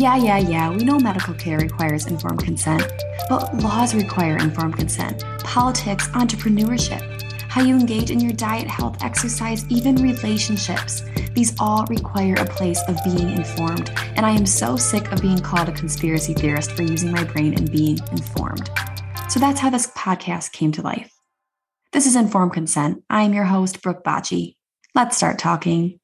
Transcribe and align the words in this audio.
Yeah, 0.00 0.16
yeah, 0.16 0.38
yeah, 0.38 0.70
we 0.70 0.82
know 0.82 0.98
medical 0.98 1.34
care 1.34 1.58
requires 1.58 2.06
informed 2.06 2.42
consent, 2.42 2.90
but 3.28 3.54
laws 3.56 3.94
require 3.94 4.38
informed 4.38 4.78
consent. 4.78 5.22
Politics, 5.44 6.08
entrepreneurship, 6.08 7.02
how 7.50 7.62
you 7.62 7.76
engage 7.76 8.10
in 8.10 8.18
your 8.18 8.32
diet, 8.32 8.66
health, 8.66 9.02
exercise, 9.04 9.66
even 9.68 9.96
relationships. 9.96 11.02
These 11.34 11.54
all 11.60 11.84
require 11.90 12.34
a 12.34 12.46
place 12.46 12.80
of 12.88 12.96
being 13.04 13.30
informed, 13.30 13.90
and 14.16 14.24
I 14.24 14.30
am 14.30 14.46
so 14.46 14.76
sick 14.76 15.12
of 15.12 15.20
being 15.20 15.38
called 15.38 15.68
a 15.68 15.72
conspiracy 15.72 16.32
theorist 16.32 16.72
for 16.72 16.82
using 16.82 17.12
my 17.12 17.24
brain 17.24 17.52
and 17.52 17.70
being 17.70 17.98
informed. 18.10 18.70
So 19.28 19.38
that's 19.38 19.60
how 19.60 19.68
this 19.68 19.88
podcast 19.88 20.52
came 20.52 20.72
to 20.72 20.82
life. 20.82 21.12
This 21.92 22.06
is 22.06 22.16
Informed 22.16 22.54
Consent. 22.54 23.04
I 23.10 23.24
am 23.24 23.34
your 23.34 23.44
host, 23.44 23.82
Brooke 23.82 24.02
Bacci. 24.02 24.56
Let's 24.94 25.16
start 25.16 25.38
talking. 25.38 25.99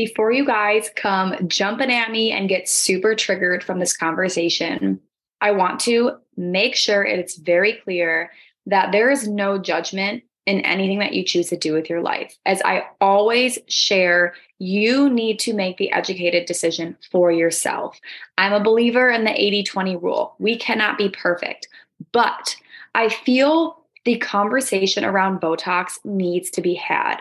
Before 0.00 0.32
you 0.32 0.46
guys 0.46 0.88
come 0.96 1.36
jumping 1.46 1.92
at 1.92 2.10
me 2.10 2.32
and 2.32 2.48
get 2.48 2.70
super 2.70 3.14
triggered 3.14 3.62
from 3.62 3.80
this 3.80 3.94
conversation, 3.94 4.98
I 5.42 5.50
want 5.50 5.78
to 5.80 6.12
make 6.38 6.74
sure 6.74 7.04
it's 7.04 7.36
very 7.36 7.74
clear 7.74 8.30
that 8.64 8.92
there 8.92 9.10
is 9.10 9.28
no 9.28 9.58
judgment 9.58 10.22
in 10.46 10.60
anything 10.60 11.00
that 11.00 11.12
you 11.12 11.22
choose 11.22 11.50
to 11.50 11.58
do 11.58 11.74
with 11.74 11.90
your 11.90 12.00
life. 12.00 12.34
As 12.46 12.62
I 12.64 12.84
always 13.02 13.58
share, 13.68 14.32
you 14.58 15.10
need 15.10 15.38
to 15.40 15.52
make 15.52 15.76
the 15.76 15.92
educated 15.92 16.46
decision 16.46 16.96
for 17.12 17.30
yourself. 17.30 18.00
I'm 18.38 18.54
a 18.54 18.64
believer 18.64 19.10
in 19.10 19.24
the 19.24 19.38
80 19.38 19.64
20 19.64 19.96
rule. 19.96 20.34
We 20.38 20.56
cannot 20.56 20.96
be 20.96 21.10
perfect, 21.10 21.68
but 22.12 22.56
I 22.94 23.10
feel 23.10 23.84
the 24.06 24.16
conversation 24.16 25.04
around 25.04 25.42
Botox 25.42 26.02
needs 26.06 26.48
to 26.52 26.62
be 26.62 26.72
had. 26.72 27.18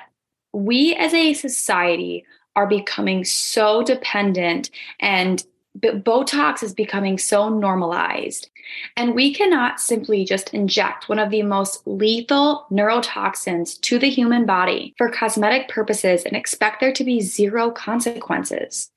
We 0.53 0.95
as 0.95 1.13
a 1.13 1.33
society 1.33 2.25
are 2.55 2.67
becoming 2.67 3.23
so 3.23 3.83
dependent 3.83 4.69
and 4.99 5.43
but 5.75 6.03
Botox 6.03 6.63
is 6.63 6.73
becoming 6.73 7.17
so 7.17 7.49
normalized. 7.49 8.49
And 8.97 9.15
we 9.15 9.33
cannot 9.33 9.79
simply 9.79 10.25
just 10.25 10.53
inject 10.53 11.09
one 11.09 11.19
of 11.19 11.29
the 11.29 11.43
most 11.43 11.85
lethal 11.85 12.65
neurotoxins 12.71 13.79
to 13.81 13.99
the 13.99 14.09
human 14.09 14.45
body 14.45 14.93
for 14.97 15.09
cosmetic 15.09 15.69
purposes 15.69 16.23
and 16.23 16.35
expect 16.35 16.79
there 16.79 16.93
to 16.93 17.03
be 17.03 17.21
zero 17.21 17.71
consequences. 17.71 18.91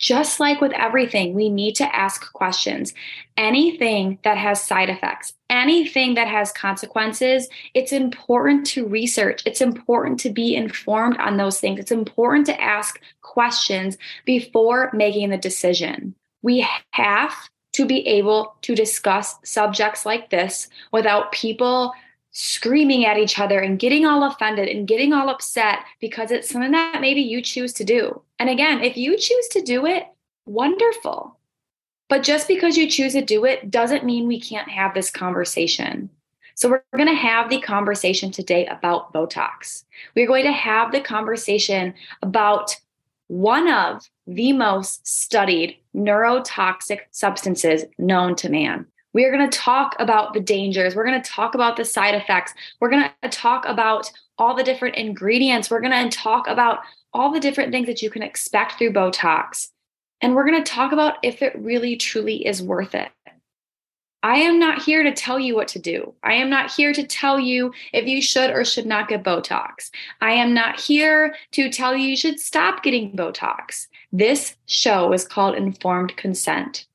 Just 0.00 0.40
like 0.40 0.62
with 0.62 0.72
everything, 0.72 1.34
we 1.34 1.50
need 1.50 1.76
to 1.76 1.94
ask 1.94 2.32
questions. 2.32 2.94
Anything 3.36 4.18
that 4.24 4.38
has 4.38 4.62
side 4.62 4.88
effects, 4.88 5.34
anything 5.50 6.14
that 6.14 6.26
has 6.26 6.52
consequences, 6.52 7.48
it's 7.74 7.92
important 7.92 8.66
to 8.68 8.88
research. 8.88 9.42
It's 9.44 9.60
important 9.60 10.18
to 10.20 10.30
be 10.30 10.56
informed 10.56 11.18
on 11.18 11.36
those 11.36 11.60
things. 11.60 11.78
It's 11.78 11.92
important 11.92 12.46
to 12.46 12.58
ask 12.58 12.98
questions 13.20 13.98
before 14.24 14.90
making 14.94 15.28
the 15.28 15.36
decision. 15.36 16.14
We 16.40 16.66
have 16.92 17.34
to 17.74 17.84
be 17.84 18.06
able 18.08 18.56
to 18.62 18.74
discuss 18.74 19.36
subjects 19.44 20.06
like 20.06 20.30
this 20.30 20.68
without 20.92 21.30
people 21.30 21.92
screaming 22.32 23.04
at 23.04 23.18
each 23.18 23.38
other 23.38 23.58
and 23.60 23.78
getting 23.78 24.06
all 24.06 24.24
offended 24.24 24.68
and 24.68 24.88
getting 24.88 25.12
all 25.12 25.28
upset 25.28 25.80
because 26.00 26.30
it's 26.30 26.48
something 26.48 26.70
that 26.70 27.00
maybe 27.02 27.20
you 27.20 27.42
choose 27.42 27.72
to 27.74 27.84
do. 27.84 28.22
And 28.40 28.48
again, 28.48 28.82
if 28.82 28.96
you 28.96 29.18
choose 29.18 29.48
to 29.48 29.60
do 29.60 29.84
it, 29.84 30.06
wonderful. 30.46 31.38
But 32.08 32.22
just 32.22 32.48
because 32.48 32.76
you 32.76 32.90
choose 32.90 33.12
to 33.12 33.22
do 33.22 33.44
it 33.44 33.70
doesn't 33.70 34.04
mean 34.04 34.26
we 34.26 34.40
can't 34.40 34.68
have 34.68 34.94
this 34.94 35.10
conversation. 35.10 36.08
So, 36.56 36.68
we're 36.68 36.82
going 36.96 37.08
to 37.08 37.14
have 37.14 37.48
the 37.48 37.60
conversation 37.60 38.30
today 38.30 38.66
about 38.66 39.12
Botox. 39.12 39.84
We're 40.16 40.26
going 40.26 40.44
to 40.44 40.52
have 40.52 40.90
the 40.90 41.00
conversation 41.00 41.94
about 42.22 42.76
one 43.28 43.70
of 43.70 44.08
the 44.26 44.52
most 44.52 45.06
studied 45.06 45.76
neurotoxic 45.94 47.00
substances 47.12 47.84
known 47.98 48.34
to 48.36 48.50
man. 48.50 48.86
We 49.12 49.24
are 49.24 49.32
going 49.32 49.48
to 49.48 49.58
talk 49.58 49.96
about 49.98 50.34
the 50.34 50.40
dangers. 50.40 50.94
We're 50.94 51.06
going 51.06 51.20
to 51.20 51.30
talk 51.30 51.54
about 51.54 51.76
the 51.76 51.84
side 51.84 52.14
effects. 52.14 52.54
We're 52.80 52.90
going 52.90 53.10
to 53.22 53.28
talk 53.28 53.64
about 53.66 54.10
all 54.38 54.54
the 54.54 54.64
different 54.64 54.96
ingredients. 54.96 55.70
We're 55.70 55.80
going 55.80 56.10
to 56.10 56.16
talk 56.16 56.46
about 56.48 56.80
all 57.12 57.32
the 57.32 57.40
different 57.40 57.72
things 57.72 57.86
that 57.86 58.02
you 58.02 58.10
can 58.10 58.22
expect 58.22 58.74
through 58.74 58.92
Botox. 58.92 59.68
And 60.20 60.34
we're 60.34 60.48
going 60.48 60.62
to 60.62 60.70
talk 60.70 60.92
about 60.92 61.18
if 61.22 61.42
it 61.42 61.58
really 61.58 61.96
truly 61.96 62.46
is 62.46 62.62
worth 62.62 62.94
it. 62.94 63.10
I 64.22 64.36
am 64.36 64.58
not 64.58 64.82
here 64.82 65.02
to 65.02 65.12
tell 65.12 65.40
you 65.40 65.54
what 65.54 65.68
to 65.68 65.78
do. 65.78 66.12
I 66.22 66.34
am 66.34 66.50
not 66.50 66.70
here 66.70 66.92
to 66.92 67.06
tell 67.06 67.40
you 67.40 67.72
if 67.94 68.06
you 68.06 68.20
should 68.20 68.50
or 68.50 68.66
should 68.66 68.84
not 68.84 69.08
get 69.08 69.24
Botox. 69.24 69.90
I 70.20 70.32
am 70.32 70.52
not 70.52 70.78
here 70.78 71.34
to 71.52 71.70
tell 71.70 71.96
you 71.96 72.08
you 72.08 72.16
should 72.16 72.38
stop 72.38 72.82
getting 72.82 73.16
Botox. 73.16 73.86
This 74.12 74.56
show 74.66 75.14
is 75.14 75.26
called 75.26 75.54
Informed 75.54 76.16
Consent. 76.16 76.86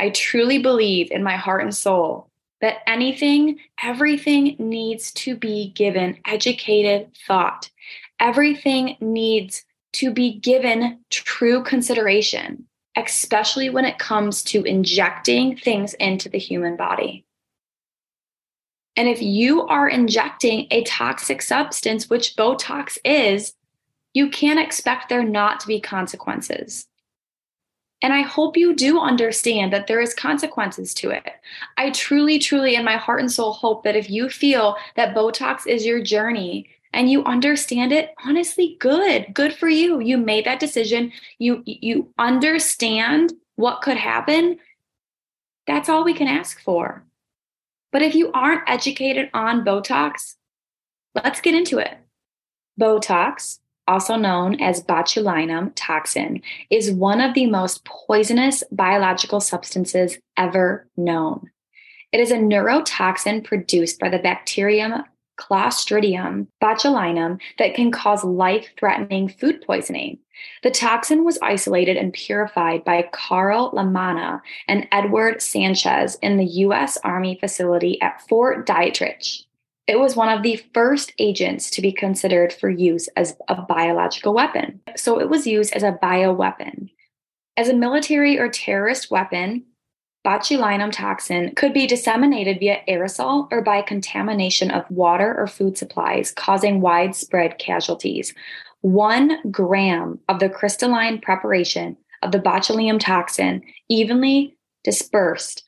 I 0.00 0.10
truly 0.10 0.58
believe 0.58 1.10
in 1.10 1.22
my 1.22 1.36
heart 1.36 1.62
and 1.62 1.74
soul 1.74 2.30
that 2.60 2.78
anything, 2.86 3.58
everything 3.82 4.56
needs 4.58 5.12
to 5.12 5.36
be 5.36 5.70
given 5.72 6.18
educated 6.24 7.10
thought. 7.26 7.70
Everything 8.20 8.96
needs 9.00 9.64
to 9.94 10.10
be 10.10 10.38
given 10.38 11.00
true 11.10 11.62
consideration, 11.62 12.66
especially 12.96 13.70
when 13.70 13.84
it 13.84 13.98
comes 13.98 14.42
to 14.44 14.62
injecting 14.64 15.56
things 15.56 15.94
into 15.94 16.28
the 16.28 16.38
human 16.38 16.76
body. 16.76 17.24
And 18.96 19.08
if 19.08 19.22
you 19.22 19.62
are 19.68 19.88
injecting 19.88 20.66
a 20.70 20.82
toxic 20.82 21.40
substance, 21.40 22.10
which 22.10 22.34
Botox 22.34 22.98
is, 23.04 23.54
you 24.12 24.28
can't 24.28 24.58
expect 24.58 25.08
there 25.08 25.22
not 25.22 25.60
to 25.60 25.68
be 25.68 25.80
consequences. 25.80 26.86
And 28.02 28.12
I 28.12 28.22
hope 28.22 28.56
you 28.56 28.74
do 28.74 29.00
understand 29.00 29.72
that 29.72 29.86
there 29.86 30.00
is 30.00 30.14
consequences 30.14 30.94
to 30.94 31.10
it. 31.10 31.26
I 31.76 31.90
truly, 31.90 32.38
truly, 32.38 32.76
in 32.76 32.84
my 32.84 32.96
heart 32.96 33.20
and 33.20 33.30
soul, 33.30 33.52
hope 33.52 33.82
that 33.84 33.96
if 33.96 34.08
you 34.08 34.28
feel 34.28 34.76
that 34.96 35.14
Botox 35.14 35.66
is 35.66 35.84
your 35.84 36.00
journey 36.02 36.68
and 36.92 37.10
you 37.10 37.24
understand 37.24 37.92
it, 37.92 38.14
honestly, 38.24 38.76
good, 38.80 39.26
good 39.34 39.52
for 39.52 39.68
you. 39.68 40.00
You 40.00 40.18
made 40.18 40.46
that 40.46 40.60
decision. 40.60 41.12
You 41.38 41.62
you 41.64 42.12
understand 42.18 43.32
what 43.56 43.82
could 43.82 43.96
happen. 43.96 44.58
That's 45.66 45.88
all 45.88 46.04
we 46.04 46.14
can 46.14 46.28
ask 46.28 46.60
for. 46.62 47.04
But 47.92 48.02
if 48.02 48.14
you 48.14 48.30
aren't 48.32 48.68
educated 48.68 49.30
on 49.34 49.64
Botox, 49.64 50.36
let's 51.14 51.40
get 51.40 51.54
into 51.54 51.78
it. 51.78 51.98
Botox 52.80 53.58
also 53.88 54.16
known 54.16 54.60
as 54.60 54.82
botulinum 54.82 55.72
toxin, 55.74 56.42
is 56.70 56.92
one 56.92 57.20
of 57.20 57.34
the 57.34 57.46
most 57.46 57.84
poisonous 57.84 58.62
biological 58.70 59.40
substances 59.40 60.18
ever 60.36 60.86
known. 60.96 61.50
It 62.12 62.20
is 62.20 62.30
a 62.30 62.36
neurotoxin 62.36 63.44
produced 63.44 63.98
by 63.98 64.10
the 64.10 64.18
bacterium 64.18 65.02
Clostridium 65.38 66.48
botulinum 66.62 67.40
that 67.58 67.74
can 67.74 67.90
cause 67.90 68.24
life 68.24 68.68
threatening 68.78 69.28
food 69.28 69.62
poisoning. 69.66 70.18
The 70.62 70.70
toxin 70.70 71.24
was 71.24 71.38
isolated 71.42 71.96
and 71.96 72.12
purified 72.12 72.84
by 72.84 73.08
Carl 73.12 73.72
Lamanna 73.72 74.40
and 74.68 74.86
Edward 74.92 75.38
Schantz 75.38 76.16
in 76.22 76.36
the 76.36 76.44
U.S. 76.44 76.98
Army 77.04 77.36
facility 77.40 78.00
at 78.00 78.22
Fort 78.28 78.66
Detrick. 78.66 79.44
It 79.86 79.98
was 79.98 80.14
one 80.14 80.28
of 80.28 80.42
the 80.42 80.62
first 80.74 81.14
agents 81.18 81.70
to 81.70 81.80
be 81.80 81.92
considered 81.92 82.52
for 82.52 82.68
use 82.68 83.08
as 83.16 83.34
a 83.48 83.62
biological 83.62 84.34
weapon. 84.34 84.80
So 84.96 85.18
it 85.18 85.30
was 85.30 85.46
used 85.46 85.72
as 85.72 85.82
a 85.82 85.98
bioweapon. 86.02 86.90
As 87.56 87.68
a 87.68 87.74
military 87.74 88.38
or 88.38 88.50
terrorist 88.50 89.10
weapon, 89.10 89.64
botulinum 90.26 90.92
toxin 90.92 91.54
could 91.54 91.72
be 91.72 91.86
disseminated 91.86 92.58
via 92.58 92.82
aerosol 92.88 93.48
or 93.50 93.62
by 93.62 93.82
contamination 93.82 94.70
of 94.70 94.90
water 94.90 95.34
or 95.38 95.46
food 95.46 95.78
supplies, 95.78 96.32
causing 96.32 96.80
widespread 96.80 97.58
casualties. 97.58 98.34
One 98.80 99.38
gram 99.50 100.18
of 100.28 100.38
the 100.38 100.48
crystalline 100.48 101.20
preparation 101.20 101.96
of 102.22 102.32
the 102.32 102.40
botulinum 102.40 103.00
toxin, 103.00 103.62
evenly 103.88 104.56
dispersed 104.84 105.64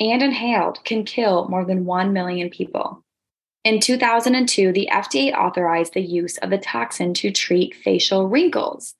and 0.00 0.22
inhaled, 0.22 0.84
can 0.84 1.04
kill 1.04 1.48
more 1.48 1.64
than 1.64 1.84
1 1.84 2.12
million 2.12 2.50
people. 2.50 3.04
In 3.64 3.78
2002, 3.78 4.72
the 4.72 4.88
FDA 4.92 5.32
authorized 5.32 5.94
the 5.94 6.00
use 6.00 6.36
of 6.38 6.50
the 6.50 6.58
toxin 6.58 7.14
to 7.14 7.30
treat 7.30 7.76
facial 7.76 8.28
wrinkles. 8.28 8.94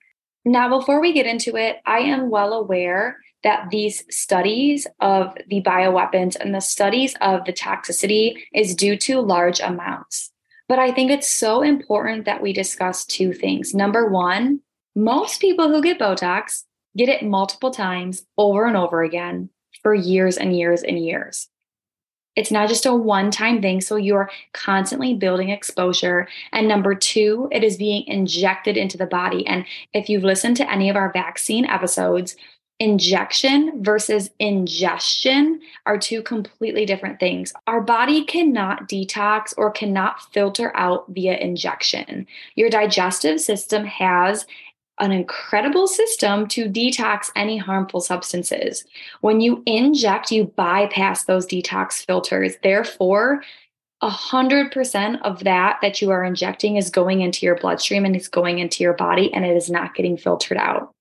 Now, 0.45 0.69
before 0.69 1.01
we 1.01 1.13
get 1.13 1.27
into 1.27 1.57
it, 1.57 1.81
I 1.85 1.99
am 2.01 2.31
well 2.31 2.53
aware 2.53 3.19
that 3.45 3.71
these 3.71 4.05
studies 4.15 4.87
of 5.01 5.37
the 5.49 5.63
bioweapons 5.63 6.37
and 6.37 6.55
the 6.55 6.61
studies 6.61 7.15
of 7.21 7.45
the 7.45 7.53
toxicity 7.53 8.35
is 8.55 8.75
due 8.75 8.97
to 8.99 9.21
large 9.21 9.61
amounts. 9.61 10.31
But 10.69 10.79
I 10.79 10.93
think 10.93 11.11
it's 11.11 11.29
so 11.29 11.63
important 11.63 12.25
that 12.25 12.41
we 12.41 12.53
discuss 12.53 13.05
two 13.05 13.33
things. 13.33 13.75
Number 13.75 14.09
one, 14.09 14.61
most 14.95 15.41
people 15.41 15.69
who 15.69 15.83
get 15.83 15.99
Botox 15.99 16.65
get 16.97 17.09
it 17.09 17.25
multiple 17.25 17.71
times 17.71 18.25
over 18.37 18.67
and 18.67 18.77
over 18.77 19.03
again 19.03 19.51
for 19.83 19.95
years 19.95 20.37
and 20.37 20.57
years 20.57 20.83
and 20.83 20.99
years. 20.99 21.49
It's 22.35 22.51
not 22.51 22.69
just 22.69 22.87
a 22.87 22.95
one 22.95 23.31
time 23.31 23.61
thing. 23.61 23.81
So 23.81 23.97
you're 23.97 24.31
constantly 24.55 25.15
building 25.15 25.51
exposure. 25.51 26.29
And 26.53 26.67
number 26.67 26.95
two, 26.95 27.49
it 27.53 27.63
is 27.63 27.77
being 27.77 28.07
injected 28.07 28.77
into 28.77 28.97
the 28.97 29.07
body. 29.07 29.47
And 29.47 29.67
if 29.93 30.09
you've 30.09 30.25
listened 30.25 30.57
to 30.59 30.71
any 30.71 30.89
of 30.89 30.97
our 30.97 31.13
vaccine 31.13 31.67
episodes, 31.67 32.37
injection 32.83 33.81
versus 33.81 34.29
ingestion 34.41 35.61
are 35.87 35.97
two 35.97 36.21
completely 36.21 36.85
different 36.85 37.21
things. 37.21 37.53
Our 37.69 37.81
body 37.81 38.25
cannot 38.25 38.89
detox 38.89 39.55
or 39.57 39.71
cannot 39.71 40.33
filter 40.33 40.77
out 40.77 41.05
via 41.09 41.37
injection. 41.37 42.27
Your 42.57 42.71
digestive 42.71 43.41
system 43.41 43.85
has 43.85 44.47
an 44.99 45.13
incredible 45.13 45.87
system 45.87 46.49
to 46.49 46.69
detox 46.69 47.31
any 47.37 47.57
harmful 47.57 48.01
substances. 48.01 48.85
When 49.21 49.41
you 49.41 49.63
inject, 49.65 50.33
you 50.33 50.53
bypass 50.57 51.25
those 51.25 51.47
detox 51.47 52.05
filters. 52.05 52.55
Therefore, 52.65 53.45
100% 54.03 55.23
of 55.23 55.45
that 55.45 55.79
that 55.83 56.03
you 56.03 56.11
are 56.11 56.25
injecting 56.25 56.79
is 56.79 56.91
going 56.91 57.21
into 57.21 57.47
your 57.47 57.55
bloodstream 57.55 58.05
and 58.05 58.17
it's 58.17 58.27
going 58.27 58.59
into 58.59 58.83
your 58.83 58.95
body 58.95 59.33
and 59.33 59.45
it 59.45 59.57
is 59.57 59.71
not 59.71 59.95
getting 59.95 60.17
filtered 60.17 60.59
out. 60.59 60.93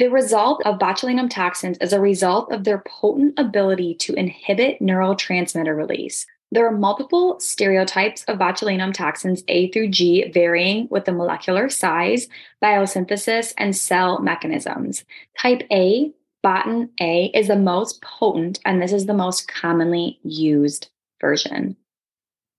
The 0.00 0.08
result 0.08 0.60
of 0.64 0.80
botulinum 0.80 1.30
toxins 1.30 1.78
is 1.80 1.92
a 1.92 2.00
result 2.00 2.50
of 2.50 2.64
their 2.64 2.82
potent 2.84 3.38
ability 3.38 3.94
to 4.00 4.14
inhibit 4.14 4.80
neurotransmitter 4.80 5.76
release. 5.76 6.26
There 6.50 6.66
are 6.66 6.76
multiple 6.76 7.36
serotypes 7.36 8.24
of 8.26 8.38
botulinum 8.38 8.92
toxins 8.92 9.44
A 9.46 9.70
through 9.70 9.88
G, 9.88 10.28
varying 10.32 10.88
with 10.90 11.04
the 11.04 11.12
molecular 11.12 11.68
size, 11.70 12.28
biosynthesis, 12.62 13.54
and 13.56 13.76
cell 13.76 14.20
mechanisms. 14.20 15.04
Type 15.38 15.62
A, 15.70 16.12
botin 16.44 16.90
A, 17.00 17.26
is 17.26 17.46
the 17.46 17.56
most 17.56 18.02
potent, 18.02 18.58
and 18.64 18.82
this 18.82 18.92
is 18.92 19.06
the 19.06 19.14
most 19.14 19.46
commonly 19.46 20.18
used 20.24 20.88
version. 21.20 21.76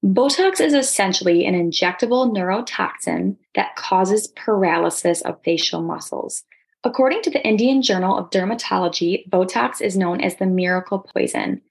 Botox 0.06 0.62
is 0.62 0.74
essentially 0.74 1.46
an 1.46 1.54
injectable 1.54 2.32
neurotoxin 2.34 3.36
that 3.56 3.76
causes 3.76 4.28
paralysis 4.30 5.22
of 5.22 5.42
facial 5.44 5.82
muscles. 5.82 6.44
According 6.86 7.24
to 7.24 7.32
the 7.32 7.44
Indian 7.44 7.82
Journal 7.82 8.16
of 8.16 8.30
Dermatology, 8.30 9.28
Botox 9.28 9.82
is 9.82 9.98
known 9.98 10.22
as 10.22 10.36
the 10.36 10.46
miracle 10.46 11.00
poison. 11.00 11.64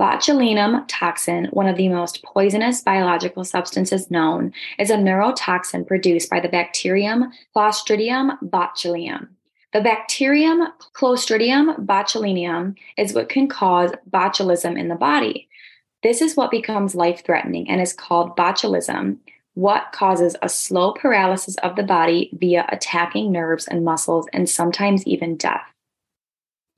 Botulinum 0.00 0.86
toxin, 0.88 1.48
one 1.52 1.68
of 1.68 1.76
the 1.76 1.90
most 1.90 2.24
poisonous 2.24 2.80
biological 2.80 3.44
substances 3.44 4.10
known, 4.10 4.54
is 4.78 4.88
a 4.88 4.96
neurotoxin 4.96 5.86
produced 5.86 6.30
by 6.30 6.40
the 6.40 6.48
bacterium 6.48 7.30
Clostridium 7.54 8.38
botulinum. 8.42 9.28
The 9.74 9.82
bacterium 9.82 10.68
Clostridium 10.94 11.84
botulinum 11.84 12.74
is 12.96 13.12
what 13.12 13.28
can 13.28 13.48
cause 13.48 13.92
botulism 14.10 14.78
in 14.78 14.88
the 14.88 14.94
body. 14.94 15.46
This 16.02 16.22
is 16.22 16.36
what 16.36 16.50
becomes 16.50 16.94
life 16.94 17.22
threatening 17.22 17.68
and 17.68 17.82
is 17.82 17.92
called 17.92 18.34
botulism, 18.34 19.18
what 19.54 19.92
causes 19.92 20.36
a 20.42 20.48
slow 20.48 20.92
paralysis 20.92 21.56
of 21.58 21.76
the 21.76 21.82
body 21.82 22.30
via 22.34 22.66
attacking 22.70 23.32
nerves 23.32 23.66
and 23.66 23.84
muscles 23.84 24.26
and 24.32 24.48
sometimes 24.48 25.06
even 25.06 25.36
death. 25.36 25.66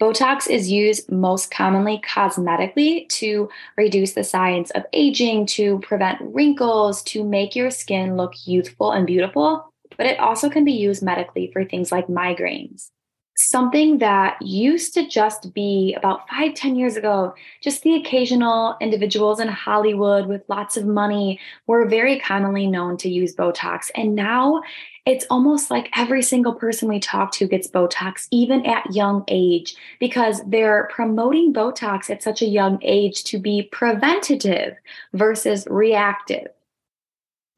Botox 0.01 0.47
is 0.49 0.71
used 0.71 1.11
most 1.11 1.51
commonly 1.51 2.03
cosmetically 2.07 3.09
to 3.09 3.49
reduce 3.79 4.13
the 4.13 4.25
signs 4.25 4.71
of 4.73 4.85
aging, 4.93 5.47
to 5.47 5.79
prevent 5.79 6.21
wrinkles, 6.21 7.03
to 7.05 7.25
make 7.25 7.57
your 7.57 7.71
skin 7.71 8.17
look 8.17 8.35
youthful 8.45 8.93
and 8.93 9.07
beautiful, 9.07 9.71
but 9.97 10.05
it 10.05 10.21
also 10.21 10.51
can 10.51 10.67
be 10.67 10.73
used 10.73 11.03
medically 11.03 11.51
for 11.51 11.65
things 11.65 11.91
like 11.91 12.09
migraines 12.09 12.91
something 13.37 13.99
that 13.99 14.41
used 14.41 14.95
to 14.95 15.07
just 15.07 15.53
be 15.53 15.95
about 15.97 16.29
five, 16.29 16.55
ten 16.55 16.75
years 16.75 16.97
ago, 16.97 17.35
just 17.61 17.83
the 17.83 17.95
occasional 17.95 18.77
individuals 18.81 19.41
in 19.41 19.49
Hollywood 19.49 20.27
with 20.27 20.43
lots 20.49 20.77
of 20.77 20.87
money 20.87 21.39
were 21.67 21.87
very 21.87 22.19
commonly 22.19 22.67
known 22.67 22.97
to 22.99 23.11
use 23.11 23.35
Botox. 23.35 23.91
And 23.95 24.15
now 24.15 24.63
it's 25.05 25.27
almost 25.29 25.71
like 25.71 25.91
every 25.97 26.23
single 26.23 26.55
person 26.55 26.89
we 26.89 26.99
talk 26.99 27.31
to 27.33 27.47
gets 27.47 27.69
Botox, 27.69 28.27
even 28.31 28.65
at 28.65 28.95
young 28.95 29.23
age, 29.29 29.77
because 30.01 30.41
they're 30.47 30.89
promoting 30.91 31.53
Botox 31.53 32.09
at 32.09 32.23
such 32.23 32.41
a 32.41 32.47
young 32.47 32.79
age 32.83 33.23
to 33.25 33.39
be 33.39 33.69
preventative 33.71 34.77
versus 35.13 35.67
reactive 35.71 36.49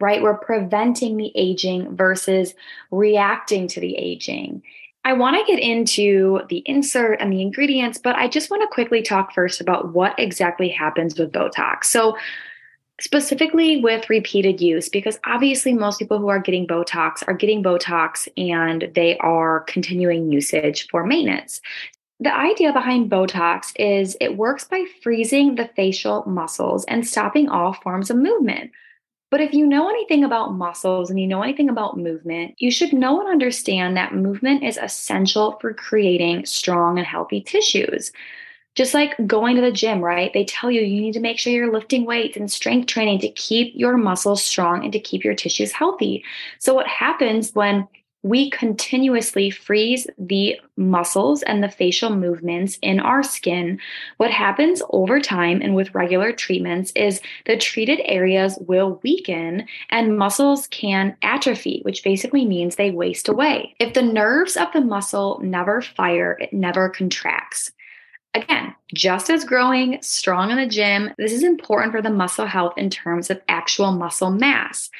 right? 0.00 0.22
We're 0.22 0.38
preventing 0.38 1.16
the 1.16 1.32
aging 1.34 1.96
versus 1.96 2.54
reacting 2.92 3.66
to 3.66 3.80
the 3.80 3.96
aging. 3.96 4.62
I 5.08 5.14
want 5.14 5.38
to 5.38 5.50
get 5.50 5.58
into 5.58 6.42
the 6.50 6.62
insert 6.66 7.22
and 7.22 7.32
the 7.32 7.40
ingredients, 7.40 7.96
but 7.96 8.14
I 8.16 8.28
just 8.28 8.50
want 8.50 8.60
to 8.60 8.66
quickly 8.66 9.00
talk 9.00 9.32
first 9.32 9.58
about 9.58 9.94
what 9.94 10.14
exactly 10.18 10.68
happens 10.68 11.18
with 11.18 11.32
Botox. 11.32 11.84
So, 11.84 12.14
specifically 13.00 13.80
with 13.80 14.10
repeated 14.10 14.60
use, 14.60 14.90
because 14.90 15.18
obviously 15.24 15.72
most 15.72 15.98
people 15.98 16.18
who 16.18 16.28
are 16.28 16.38
getting 16.38 16.66
Botox 16.66 17.26
are 17.26 17.32
getting 17.32 17.62
Botox 17.62 18.28
and 18.36 18.92
they 18.94 19.16
are 19.18 19.60
continuing 19.60 20.30
usage 20.30 20.86
for 20.90 21.06
maintenance. 21.06 21.62
The 22.20 22.36
idea 22.36 22.74
behind 22.74 23.10
Botox 23.10 23.72
is 23.76 24.14
it 24.20 24.36
works 24.36 24.64
by 24.64 24.84
freezing 25.02 25.54
the 25.54 25.70
facial 25.74 26.22
muscles 26.26 26.84
and 26.84 27.08
stopping 27.08 27.48
all 27.48 27.72
forms 27.72 28.10
of 28.10 28.18
movement. 28.18 28.72
But 29.30 29.40
if 29.42 29.52
you 29.52 29.66
know 29.66 29.88
anything 29.90 30.24
about 30.24 30.54
muscles 30.54 31.10
and 31.10 31.20
you 31.20 31.26
know 31.26 31.42
anything 31.42 31.68
about 31.68 31.98
movement, 31.98 32.54
you 32.58 32.70
should 32.70 32.92
know 32.92 33.20
and 33.20 33.28
understand 33.28 33.96
that 33.96 34.14
movement 34.14 34.62
is 34.64 34.78
essential 34.78 35.58
for 35.60 35.74
creating 35.74 36.46
strong 36.46 36.96
and 36.98 37.06
healthy 37.06 37.42
tissues. 37.42 38.10
Just 38.74 38.94
like 38.94 39.14
going 39.26 39.56
to 39.56 39.62
the 39.62 39.72
gym, 39.72 40.00
right? 40.00 40.32
They 40.32 40.44
tell 40.44 40.70
you 40.70 40.80
you 40.80 41.00
need 41.00 41.14
to 41.14 41.20
make 41.20 41.38
sure 41.38 41.52
you're 41.52 41.72
lifting 41.72 42.04
weights 42.06 42.36
and 42.36 42.50
strength 42.50 42.86
training 42.86 43.18
to 43.20 43.28
keep 43.30 43.74
your 43.74 43.96
muscles 43.96 44.42
strong 44.42 44.84
and 44.84 44.92
to 44.92 45.00
keep 45.00 45.24
your 45.24 45.34
tissues 45.34 45.72
healthy. 45.72 46.24
So, 46.58 46.74
what 46.74 46.86
happens 46.86 47.54
when 47.54 47.88
we 48.28 48.50
continuously 48.50 49.48
freeze 49.48 50.06
the 50.18 50.60
muscles 50.76 51.42
and 51.42 51.62
the 51.62 51.68
facial 51.68 52.14
movements 52.14 52.78
in 52.82 53.00
our 53.00 53.22
skin. 53.22 53.80
What 54.18 54.30
happens 54.30 54.82
over 54.90 55.18
time 55.18 55.62
and 55.62 55.74
with 55.74 55.94
regular 55.94 56.32
treatments 56.32 56.92
is 56.94 57.22
the 57.46 57.56
treated 57.56 58.00
areas 58.04 58.58
will 58.60 59.00
weaken 59.02 59.66
and 59.88 60.18
muscles 60.18 60.66
can 60.66 61.16
atrophy, 61.22 61.80
which 61.84 62.04
basically 62.04 62.44
means 62.44 62.76
they 62.76 62.90
waste 62.90 63.28
away. 63.28 63.74
If 63.78 63.94
the 63.94 64.02
nerves 64.02 64.58
of 64.58 64.68
the 64.74 64.82
muscle 64.82 65.40
never 65.42 65.80
fire, 65.80 66.36
it 66.38 66.52
never 66.52 66.90
contracts. 66.90 67.72
Again, 68.34 68.74
just 68.94 69.30
as 69.30 69.44
growing 69.44 69.98
strong 70.02 70.50
in 70.50 70.58
the 70.58 70.66
gym, 70.66 71.10
this 71.16 71.32
is 71.32 71.42
important 71.42 71.92
for 71.92 72.02
the 72.02 72.10
muscle 72.10 72.46
health 72.46 72.74
in 72.76 72.90
terms 72.90 73.30
of 73.30 73.40
actual 73.48 73.92
muscle 73.92 74.30
mass. 74.30 74.90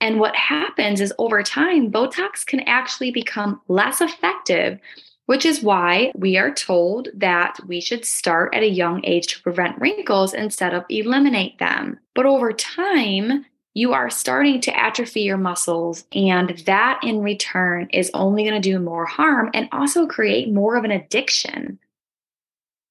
And 0.00 0.20
what 0.20 0.36
happens 0.36 1.00
is 1.00 1.12
over 1.18 1.42
time, 1.42 1.90
Botox 1.90 2.46
can 2.46 2.60
actually 2.60 3.10
become 3.10 3.60
less 3.68 4.00
effective, 4.00 4.78
which 5.26 5.44
is 5.44 5.62
why 5.62 6.12
we 6.14 6.36
are 6.36 6.54
told 6.54 7.08
that 7.14 7.58
we 7.66 7.80
should 7.80 8.04
start 8.04 8.54
at 8.54 8.62
a 8.62 8.68
young 8.68 9.04
age 9.04 9.26
to 9.28 9.42
prevent 9.42 9.80
wrinkles 9.80 10.34
instead 10.34 10.72
of 10.72 10.84
eliminate 10.88 11.58
them. 11.58 11.98
But 12.14 12.26
over 12.26 12.52
time, 12.52 13.44
you 13.74 13.92
are 13.92 14.10
starting 14.10 14.60
to 14.62 14.76
atrophy 14.76 15.20
your 15.20 15.36
muscles, 15.36 16.04
and 16.12 16.50
that 16.66 17.00
in 17.02 17.20
return 17.20 17.88
is 17.92 18.10
only 18.14 18.44
going 18.44 18.60
to 18.60 18.70
do 18.70 18.78
more 18.78 19.04
harm 19.04 19.50
and 19.54 19.68
also 19.72 20.06
create 20.06 20.52
more 20.52 20.76
of 20.76 20.84
an 20.84 20.90
addiction 20.90 21.78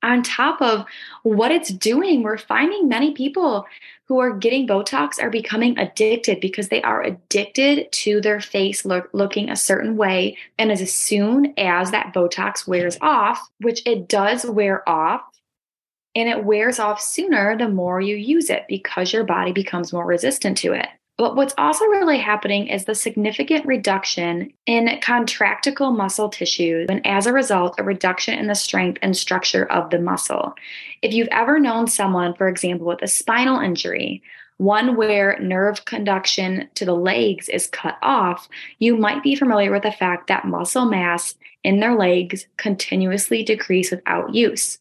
on 0.04 0.24
top 0.24 0.62
of 0.62 0.86
what 1.24 1.51
it's 1.51 1.70
doing, 1.70 2.24
we're 2.24 2.38
finding 2.38 2.88
many 2.88 3.13
people 3.13 3.66
who 4.06 4.20
are 4.20 4.32
getting 4.32 4.68
Botox 4.68 5.22
are 5.22 5.30
becoming 5.30 5.77
addicted 5.77 6.39
because 6.39 6.70
they 6.70 6.82
are 6.84 7.04
addicted 7.04 7.92
to 7.92 8.22
their 8.22 8.39
face 8.39 8.86
look, 8.86 9.10
looking 9.12 9.50
a 9.50 9.56
certain 9.56 9.98
way. 9.98 10.38
And 10.58 10.72
as 10.72 10.94
soon 10.94 11.54
as 11.58 11.92
that 11.92 12.13
Botox 12.13 12.68
wears 12.68 12.98
off, 13.01 13.50
which 13.60 13.86
it 13.86 14.08
does 14.08 14.46
wear 14.46 14.88
off, 14.88 15.22
and 16.16 16.30
it 16.30 16.46
wears 16.46 16.80
off 16.80 17.01
sooner 17.01 17.58
the 17.58 17.70
more 17.70 18.01
you 18.01 18.16
use 18.16 18.50
it 18.50 18.66
because 18.68 19.13
your 19.13 19.24
body 19.24 19.51
becomes 19.51 19.94
more 19.94 20.06
resistant 20.06 20.58
to 20.60 20.74
it. 20.74 20.88
But 21.17 21.36
what's 21.36 21.55
also 21.57 21.86
really 21.86 22.19
happening 22.19 22.67
is 22.67 22.86
the 22.86 22.93
significant 22.93 23.65
reduction 23.65 24.53
in 24.67 25.00
contractile 25.01 25.91
muscle 25.91 26.29
tissue, 26.29 26.86
and 26.89 27.05
as 27.05 27.25
a 27.25 27.33
result, 27.33 27.79
a 27.79 27.83
reduction 27.83 28.38
in 28.38 28.45
the 28.45 28.53
strength 28.53 29.00
and 29.01 29.17
structure 29.17 29.65
of 29.65 29.89
the 29.89 29.97
muscle. 29.97 30.53
If 31.01 31.13
you've 31.13 31.27
ever 31.31 31.59
known 31.59 31.88
someone, 31.88 32.36
for 32.36 32.47
example, 32.47 32.86
with 32.86 33.01
a 33.01 33.07
spinal 33.07 33.59
injury, 33.59 34.21
one 34.57 34.95
where 34.95 35.39
nerve 35.39 35.86
conduction 35.86 36.69
to 36.75 36.86
the 36.86 36.95
legs 36.95 37.50
is 37.50 37.67
cut 37.67 37.97
off, 38.03 38.47
you 38.77 38.95
might 38.95 39.24
be 39.24 39.36
familiar 39.36 39.71
with 39.71 39.83
the 39.83 39.91
fact 39.91 40.27
that 40.27 40.45
muscle 40.45 40.86
mass 40.86 41.36
in 41.63 41.79
their 41.79 41.95
legs 41.95 42.45
continuously 42.57 43.43
decrease 43.43 43.89
without 43.89 44.36
use. 44.36 44.77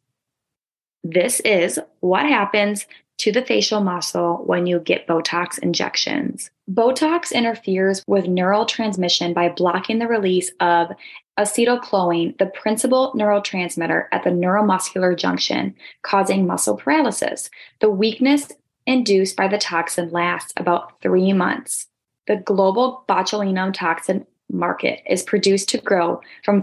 This 1.02 1.40
is 1.40 1.78
what 2.00 2.26
happens 2.26 2.86
to 3.18 3.32
the 3.32 3.42
facial 3.42 3.80
muscle 3.80 4.42
when 4.44 4.66
you 4.66 4.78
get 4.78 5.06
Botox 5.06 5.58
injections. 5.58 6.50
Botox 6.70 7.32
interferes 7.32 8.02
with 8.06 8.26
neural 8.26 8.66
transmission 8.66 9.32
by 9.32 9.49
blocking 9.49 9.99
the 9.99 10.08
release 10.08 10.50
of 10.61 10.90
acetylcholine, 11.38 12.37
the 12.38 12.46
principal 12.46 13.12
neurotransmitter 13.14 14.06
at 14.12 14.25
the 14.25 14.30
neuromuscular 14.30 15.16
junction, 15.16 15.75
causing 16.02 16.46
muscle 16.46 16.76
paralysis. 16.76 17.50
The 17.80 17.90
weakness 17.90 18.52
induced 18.87 19.37
by 19.37 19.49
the 19.49 19.58
toxin 19.58 20.11
lasts 20.11 20.52
about 20.56 21.00
three 21.02 21.32
months. 21.32 21.87
The 22.26 22.37
global 22.37 23.04
botulinum 23.08 23.73
toxin 23.75 24.26
market 24.50 25.00
is 25.08 25.23
produced 25.23 25.68
to 25.70 25.78
grow 25.78 26.20
from 26.44 26.62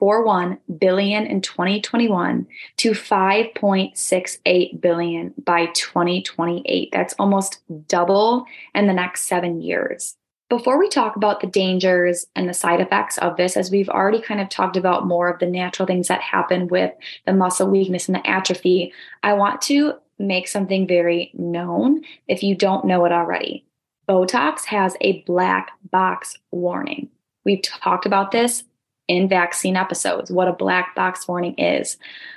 3.41 0.00 0.58
billion 0.78 1.26
in 1.26 1.40
2021 1.40 2.46
to 2.78 2.90
5.68 2.92 4.80
billion 4.80 5.34
by 5.44 5.66
2028. 5.66 6.88
That's 6.92 7.14
almost 7.14 7.60
double 7.88 8.44
in 8.74 8.86
the 8.86 8.92
next 8.92 9.24
7 9.24 9.60
years. 9.60 10.16
Before 10.48 10.78
we 10.78 10.88
talk 10.88 11.14
about 11.14 11.40
the 11.40 11.46
dangers 11.46 12.26
and 12.34 12.48
the 12.48 12.54
side 12.54 12.80
effects 12.80 13.18
of 13.18 13.36
this, 13.36 13.54
as 13.54 13.70
we've 13.70 13.90
already 13.90 14.22
kind 14.22 14.40
of 14.40 14.48
talked 14.48 14.78
about 14.78 15.06
more 15.06 15.28
of 15.28 15.38
the 15.40 15.46
natural 15.46 15.86
things 15.86 16.08
that 16.08 16.22
happen 16.22 16.68
with 16.68 16.90
the 17.26 17.34
muscle 17.34 17.68
weakness 17.68 18.08
and 18.08 18.14
the 18.14 18.26
atrophy, 18.26 18.94
I 19.22 19.34
want 19.34 19.60
to 19.62 19.94
make 20.18 20.48
something 20.48 20.86
very 20.86 21.32
known 21.34 22.02
if 22.28 22.42
you 22.42 22.56
don't 22.56 22.86
know 22.86 23.04
it 23.04 23.12
already. 23.12 23.66
Botox 24.08 24.64
has 24.64 24.96
a 25.02 25.20
black 25.24 25.70
box 25.90 26.38
warning. 26.50 27.10
We've 27.44 27.62
talked 27.62 28.06
about 28.06 28.30
this 28.30 28.64
in 29.08 29.28
vaccine 29.28 29.76
episodes, 29.76 30.30
what 30.30 30.48
a 30.48 30.52
black 30.52 30.94
box 30.94 31.26
warning 31.26 31.54
is. 31.54 31.96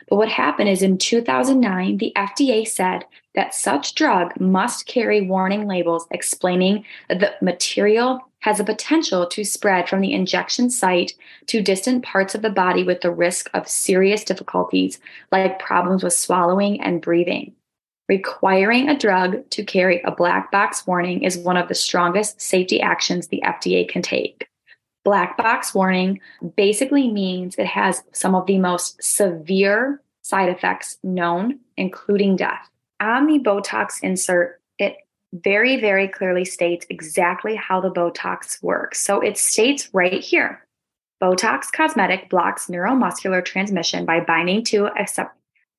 But 0.10 0.16
what 0.16 0.30
happened 0.30 0.70
is 0.70 0.82
in 0.82 0.98
2009, 0.98 1.98
the 1.98 2.14
FDA 2.16 2.68
said 2.68 3.06
that 3.36 3.54
such 3.54 3.96
drug 3.96 4.40
must 4.40 4.88
carry 4.88 5.22
warning 5.22 5.68
labels 5.68 6.08
explaining 6.12 6.86
that 7.10 7.20
the 7.20 7.34
material 7.42 8.22
has 8.40 8.60
a 8.60 8.64
potential 8.64 9.28
to 9.28 9.44
spread 9.44 9.88
from 9.88 10.02
the 10.02 10.14
injection 10.14 10.70
site 10.70 11.14
to 11.46 11.62
distant 11.62 12.04
parts 12.04 12.34
of 12.34 12.42
the 12.42 12.50
body 12.50 12.84
with 12.84 13.02
the 13.02 13.12
risk 13.12 13.50
of 13.54 13.68
serious 13.68 14.24
difficulties 14.24 15.00
like 15.32 15.60
problems 15.60 16.04
with 16.04 16.14
swallowing 16.14 16.82
and 16.82 17.02
breathing. 17.02 17.54
Requiring 18.10 18.90
a 18.90 18.98
drug 18.98 19.50
to 19.52 19.64
carry 19.64 20.02
a 20.02 20.12
black 20.12 20.52
box 20.52 20.86
warning 20.86 21.24
is 21.24 21.38
one 21.38 21.56
of 21.56 21.70
the 21.70 21.76
strongest 21.76 22.42
safety 22.42 22.82
actions 22.82 23.28
the 23.28 23.42
FDA 23.46 23.88
can 23.88 24.02
take. 24.02 24.51
Black 25.04 25.36
box 25.38 25.74
warning 25.74 26.20
basically 26.56 27.08
means 27.10 27.56
it 27.56 27.66
has 27.66 28.04
some 28.12 28.36
of 28.36 28.46
the 28.46 28.60
most 28.60 29.04
severe 29.04 30.02
side 30.22 30.50
effects 30.50 30.98
known, 31.04 31.60
including 31.76 32.36
death. 32.36 32.70
On 33.00 33.26
the 33.26 33.40
Botox 33.40 33.96
insert, 34.04 34.62
it 34.78 34.98
very, 35.34 35.80
very 35.82 36.08
clearly 36.08 36.46
states 36.46 36.86
exactly 36.90 37.56
how 37.56 37.82
the 37.82 37.90
Botox 37.90 38.62
works. 38.62 39.00
So 39.00 39.22
it 39.22 39.38
states 39.38 39.90
right 39.92 40.22
here 40.22 40.66
Botox 41.22 41.72
Cosmetic 41.72 42.30
blocks 42.30 42.68
neuromuscular 42.68 43.44
transmission 43.44 44.06
by 44.06 44.20
binding 44.20 44.64
to 44.66 44.90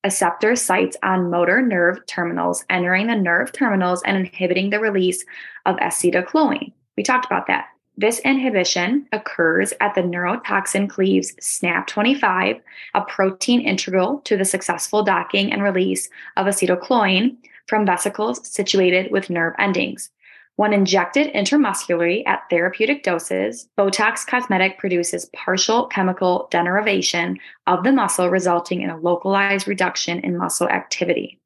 acceptor 0.04 0.56
sites 0.56 0.96
on 1.04 1.30
motor 1.30 1.62
nerve 1.62 2.04
terminals, 2.06 2.64
entering 2.70 3.06
the 3.06 3.14
nerve 3.14 3.52
terminals 3.52 4.02
and 4.04 4.16
inhibiting 4.16 4.70
the 4.70 4.80
release 4.80 5.24
of 5.64 5.76
acetylcholine. 5.76 6.72
We 6.96 7.04
talked 7.04 7.26
about 7.26 7.46
that. 7.46 7.66
This 7.96 8.20
inhibition 8.20 9.06
occurs 9.12 9.74
at 9.80 9.94
the 9.94 10.00
neurotoxin 10.00 10.88
cleaves 10.88 11.34
SNAP25, 11.36 12.60
a 12.94 13.00
protein 13.02 13.60
integral 13.60 14.20
to 14.20 14.36
the 14.36 14.46
successful 14.46 15.02
docking 15.02 15.52
and 15.52 15.62
release 15.62 16.08
of 16.36 16.46
acetylcholine 16.46 17.36
from 17.66 17.84
vesicles 17.84 18.46
situated 18.48 19.12
with 19.12 19.28
nerve 19.28 19.54
endings. 19.58 20.10
When 20.56 20.72
injected 20.72 21.32
intramuscularly 21.34 22.26
at 22.26 22.44
therapeutic 22.48 23.02
doses, 23.02 23.68
Botox 23.78 24.26
Cosmetic 24.26 24.78
produces 24.78 25.30
partial 25.34 25.86
chemical 25.86 26.48
denervation 26.50 27.38
of 27.66 27.84
the 27.84 27.92
muscle, 27.92 28.28
resulting 28.28 28.82
in 28.82 28.90
a 28.90 28.98
localized 28.98 29.68
reduction 29.68 30.20
in 30.20 30.36
muscle 30.36 30.68
activity. 30.68 31.40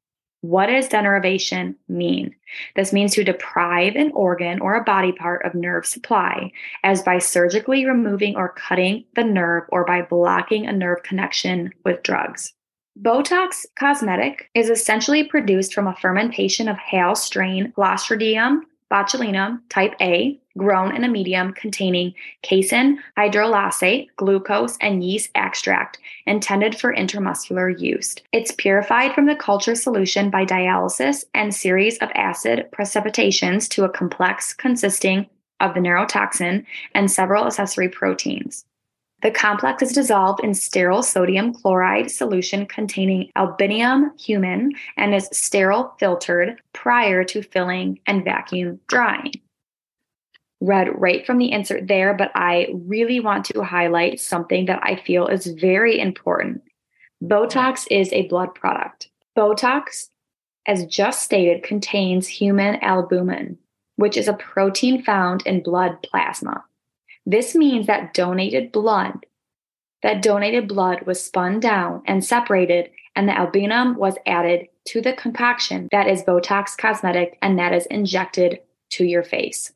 What 0.47 0.67
does 0.67 0.87
denervation 0.87 1.75
mean? 1.89 2.33
This 2.77 2.93
means 2.93 3.13
to 3.15 3.23
deprive 3.25 3.97
an 3.97 4.13
organ 4.13 4.61
or 4.61 4.75
a 4.75 4.83
body 4.83 5.11
part 5.11 5.45
of 5.45 5.53
nerve 5.53 5.85
supply, 5.85 6.53
as 6.85 7.03
by 7.03 7.19
surgically 7.19 7.85
removing 7.85 8.37
or 8.37 8.53
cutting 8.53 9.03
the 9.17 9.25
nerve 9.25 9.65
or 9.67 9.83
by 9.83 10.03
blocking 10.03 10.65
a 10.65 10.71
nerve 10.71 11.03
connection 11.03 11.73
with 11.83 12.01
drugs. 12.01 12.53
Botox 12.97 13.65
cosmetic 13.77 14.49
is 14.55 14.69
essentially 14.69 15.25
produced 15.25 15.73
from 15.73 15.85
a 15.85 15.95
fermentation 15.97 16.69
of 16.69 16.77
Hale 16.77 17.15
strain 17.15 17.73
Clostridium 17.77 18.61
botulinum 18.91 19.61
type 19.69 19.93
A, 20.01 20.39
grown 20.57 20.95
in 20.95 21.03
a 21.03 21.07
medium 21.07 21.53
containing 21.53 22.13
casein 22.41 22.99
hydrolysate, 23.17 24.07
glucose, 24.15 24.77
and 24.81 25.03
yeast 25.03 25.29
extract, 25.35 25.99
intended 26.25 26.77
for 26.79 26.93
intramuscular 26.93 27.79
use. 27.79 28.15
It's 28.33 28.51
purified 28.51 29.13
from 29.13 29.25
the 29.25 29.35
culture 29.35 29.75
solution 29.75 30.29
by 30.29 30.45
dialysis 30.45 31.25
and 31.33 31.53
series 31.53 31.97
of 31.99 32.09
acid 32.15 32.69
precipitations 32.71 33.69
to 33.69 33.83
a 33.83 33.89
complex 33.89 34.53
consisting 34.53 35.27
of 35.59 35.73
the 35.73 35.79
neurotoxin 35.79 36.65
and 36.93 37.09
several 37.09 37.45
accessory 37.45 37.89
proteins. 37.89 38.65
The 39.23 39.31
complex 39.31 39.81
is 39.81 39.93
dissolved 39.93 40.43
in 40.43 40.53
sterile 40.53 41.01
sodium 41.01 41.51
chloride 41.51 42.11
solution 42.11 42.67
containing 42.67 43.31
albumin 43.35 44.11
human 44.19 44.73
and 44.95 45.15
is 45.15 45.27
sterile 45.33 45.95
filtered 45.99 46.61
prior 46.73 47.23
to 47.23 47.41
filling 47.41 47.99
and 48.05 48.23
vacuum 48.23 48.79
drying. 48.87 49.33
Read 50.61 50.89
right 50.99 51.25
from 51.25 51.39
the 51.39 51.51
insert 51.51 51.87
there, 51.87 52.13
but 52.13 52.31
I 52.35 52.67
really 52.73 53.19
want 53.19 53.45
to 53.45 53.63
highlight 53.63 54.19
something 54.19 54.65
that 54.65 54.79
I 54.83 54.95
feel 54.95 55.27
is 55.27 55.47
very 55.47 55.99
important. 55.99 56.61
Botox 57.23 57.87
is 57.89 58.13
a 58.13 58.27
blood 58.27 58.53
product. 58.53 59.09
Botox, 59.35 60.09
as 60.67 60.85
just 60.85 61.23
stated, 61.23 61.63
contains 61.63 62.27
human 62.27 62.75
albumin, 62.83 63.57
which 63.95 64.15
is 64.15 64.27
a 64.27 64.33
protein 64.33 65.01
found 65.01 65.41
in 65.47 65.63
blood 65.63 66.01
plasma. 66.03 66.63
This 67.29 67.55
means 67.55 67.87
that 67.87 68.13
donated 68.13 68.71
blood, 68.71 69.25
that 70.01 70.21
donated 70.21 70.65
blood 70.65 71.01
was 71.01 71.21
spun 71.21 71.59
down 71.59 72.01
and 72.05 72.23
separated, 72.23 72.89
and 73.17 73.27
the 73.27 73.37
albumin 73.37 73.97
was 73.97 74.15
added 74.25 74.69
to 74.85 75.01
the 75.01 75.11
concoction 75.11 75.89
that 75.91 76.07
is 76.07 76.23
Botox 76.23 76.77
cosmetic 76.77 77.37
and 77.41 77.59
that 77.59 77.73
is 77.73 77.85
injected 77.87 78.61
to 78.91 79.03
your 79.03 79.23
face. 79.23 79.73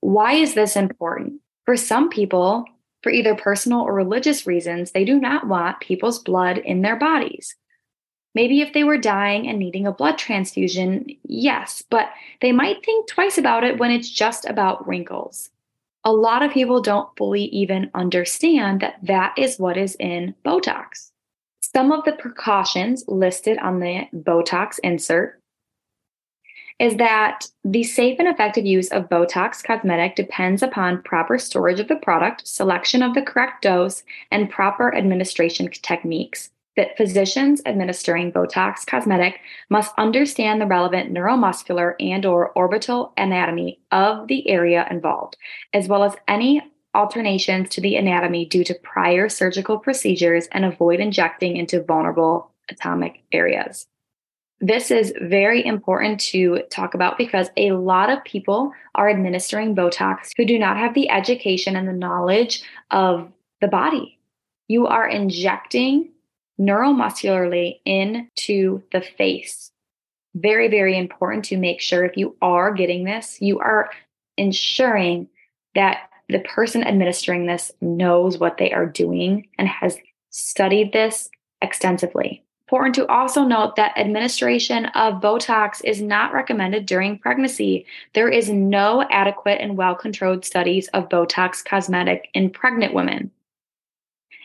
Why 0.00 0.32
is 0.32 0.54
this 0.54 0.74
important? 0.74 1.34
For 1.66 1.76
some 1.76 2.08
people, 2.08 2.64
for 3.00 3.12
either 3.12 3.36
personal 3.36 3.82
or 3.82 3.94
religious 3.94 4.44
reasons, 4.44 4.90
they 4.90 5.04
do 5.04 5.20
not 5.20 5.46
want 5.46 5.78
people's 5.78 6.18
blood 6.18 6.58
in 6.58 6.82
their 6.82 6.96
bodies. 6.96 7.54
Maybe 8.34 8.60
if 8.60 8.72
they 8.72 8.82
were 8.82 8.98
dying 8.98 9.46
and 9.46 9.60
needing 9.60 9.86
a 9.86 9.92
blood 9.92 10.18
transfusion, 10.18 11.06
yes, 11.22 11.84
but 11.88 12.08
they 12.40 12.50
might 12.50 12.84
think 12.84 13.06
twice 13.06 13.38
about 13.38 13.62
it 13.62 13.78
when 13.78 13.92
it's 13.92 14.10
just 14.10 14.46
about 14.46 14.84
wrinkles 14.88 15.50
a 16.06 16.12
lot 16.12 16.44
of 16.44 16.52
people 16.52 16.80
don't 16.80 17.08
fully 17.16 17.46
even 17.46 17.90
understand 17.92 18.80
that 18.80 18.94
that 19.02 19.34
is 19.36 19.58
what 19.58 19.76
is 19.76 19.96
in 19.98 20.36
Botox. 20.44 21.10
Some 21.60 21.90
of 21.90 22.04
the 22.04 22.12
precautions 22.12 23.04
listed 23.08 23.58
on 23.58 23.80
the 23.80 24.06
Botox 24.14 24.78
insert 24.84 25.40
is 26.78 26.94
that 26.98 27.48
the 27.64 27.82
safe 27.82 28.20
and 28.20 28.28
effective 28.28 28.64
use 28.64 28.88
of 28.92 29.08
Botox 29.08 29.64
cosmetic 29.64 30.14
depends 30.14 30.62
upon 30.62 31.02
proper 31.02 31.38
storage 31.38 31.80
of 31.80 31.88
the 31.88 31.96
product, 31.96 32.46
selection 32.46 33.02
of 33.02 33.14
the 33.14 33.22
correct 33.22 33.62
dose, 33.62 34.04
and 34.30 34.48
proper 34.48 34.94
administration 34.94 35.68
techniques 35.82 36.50
that 36.76 36.96
physicians 36.96 37.62
administering 37.66 38.30
Botox 38.32 38.86
cosmetic 38.86 39.40
must 39.70 39.92
understand 39.98 40.60
the 40.60 40.66
relevant 40.66 41.12
neuromuscular 41.12 41.94
and 41.98 42.24
or 42.26 42.50
orbital 42.50 43.12
anatomy 43.16 43.80
of 43.90 44.28
the 44.28 44.48
area 44.48 44.86
involved, 44.90 45.36
as 45.72 45.88
well 45.88 46.04
as 46.04 46.14
any 46.28 46.62
alternations 46.94 47.68
to 47.70 47.80
the 47.80 47.96
anatomy 47.96 48.46
due 48.46 48.64
to 48.64 48.74
prior 48.82 49.28
surgical 49.28 49.78
procedures 49.78 50.48
and 50.52 50.64
avoid 50.64 51.00
injecting 51.00 51.56
into 51.56 51.82
vulnerable 51.82 52.50
atomic 52.70 53.22
areas. 53.32 53.86
This 54.60 54.90
is 54.90 55.12
very 55.20 55.64
important 55.64 56.18
to 56.20 56.62
talk 56.70 56.94
about 56.94 57.18
because 57.18 57.50
a 57.58 57.72
lot 57.72 58.08
of 58.08 58.24
people 58.24 58.72
are 58.94 59.10
administering 59.10 59.76
Botox 59.76 60.30
who 60.36 60.46
do 60.46 60.58
not 60.58 60.78
have 60.78 60.94
the 60.94 61.10
education 61.10 61.76
and 61.76 61.86
the 61.86 61.92
knowledge 61.92 62.62
of 62.90 63.30
the 63.60 63.68
body. 63.68 64.18
You 64.66 64.86
are 64.86 65.06
injecting 65.06 66.10
neuromuscularly 66.60 67.80
into 67.84 68.82
the 68.92 69.00
face. 69.00 69.70
Very, 70.34 70.68
very 70.68 70.98
important 70.98 71.44
to 71.46 71.56
make 71.56 71.80
sure 71.80 72.04
if 72.04 72.16
you 72.16 72.36
are 72.42 72.72
getting 72.72 73.04
this, 73.04 73.40
you 73.40 73.58
are 73.58 73.90
ensuring 74.36 75.28
that 75.74 76.10
the 76.28 76.40
person 76.40 76.82
administering 76.82 77.46
this 77.46 77.70
knows 77.80 78.38
what 78.38 78.58
they 78.58 78.72
are 78.72 78.86
doing 78.86 79.48
and 79.58 79.68
has 79.68 79.96
studied 80.30 80.92
this 80.92 81.30
extensively. 81.62 82.42
Important 82.66 82.96
to 82.96 83.06
also 83.06 83.44
note 83.44 83.76
that 83.76 83.96
administration 83.96 84.86
of 84.86 85.22
Botox 85.22 85.80
is 85.84 86.02
not 86.02 86.32
recommended 86.32 86.84
during 86.84 87.16
pregnancy. 87.16 87.86
There 88.12 88.28
is 88.28 88.50
no 88.50 89.06
adequate 89.08 89.60
and 89.60 89.76
well 89.76 89.94
controlled 89.94 90.44
studies 90.44 90.88
of 90.88 91.08
Botox 91.08 91.64
cosmetic 91.64 92.28
in 92.34 92.50
pregnant 92.50 92.92
women. 92.92 93.30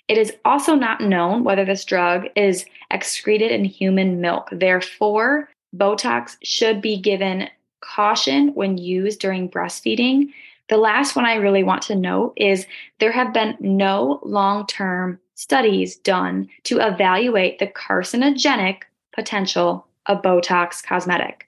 It 0.08 0.18
is 0.18 0.34
also 0.44 0.76
not 0.76 1.02
known 1.02 1.44
whether 1.44 1.66
this 1.66 1.86
drug 1.86 2.28
is 2.36 2.66
excreted 2.90 3.52
in 3.52 3.64
human 3.66 4.20
milk. 4.20 4.50
Therefore, 4.52 5.50
Botox 5.76 6.38
should 6.44 6.82
be 6.82 6.98
given 6.98 7.50
caution 7.82 8.54
when 8.54 8.78
used 8.78 9.20
during 9.20 9.50
breastfeeding. 9.50 10.34
The 10.70 10.78
last 10.78 11.16
one 11.16 11.26
I 11.26 11.36
really 11.36 11.64
want 11.64 11.82
to 11.84 11.96
note 11.96 12.34
is 12.38 12.66
there 13.00 13.12
have 13.12 13.34
been 13.34 13.58
no 13.60 14.20
long 14.24 14.68
term 14.68 15.20
studies 15.36 15.96
done 15.98 16.50
to 16.64 16.80
evaluate 16.80 17.60
the 17.60 17.68
carcinogenic 17.68 18.84
potential 19.14 19.88
of 20.06 20.22
Botox 20.22 20.84
cosmetic. 20.84 21.48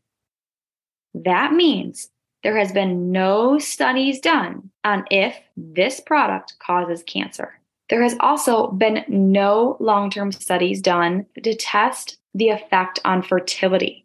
That 1.14 1.54
means 1.54 2.10
there 2.44 2.58
has 2.58 2.72
been 2.72 3.12
no 3.12 3.60
studies 3.60 4.20
done 4.20 4.72
on 4.84 5.06
if 5.10 5.38
this 5.56 6.00
product 6.00 6.56
causes 6.60 7.04
cancer. 7.04 7.60
There 7.94 8.02
has 8.02 8.16
also 8.22 8.72
been 8.72 9.06
no 9.08 9.78
long 9.80 10.10
term 10.10 10.32
studies 10.32 10.82
done 10.82 11.28
to 11.44 11.54
test 11.54 12.18
the 12.34 12.50
effect 12.50 13.00
on 13.06 13.22
fertility. 13.22 14.04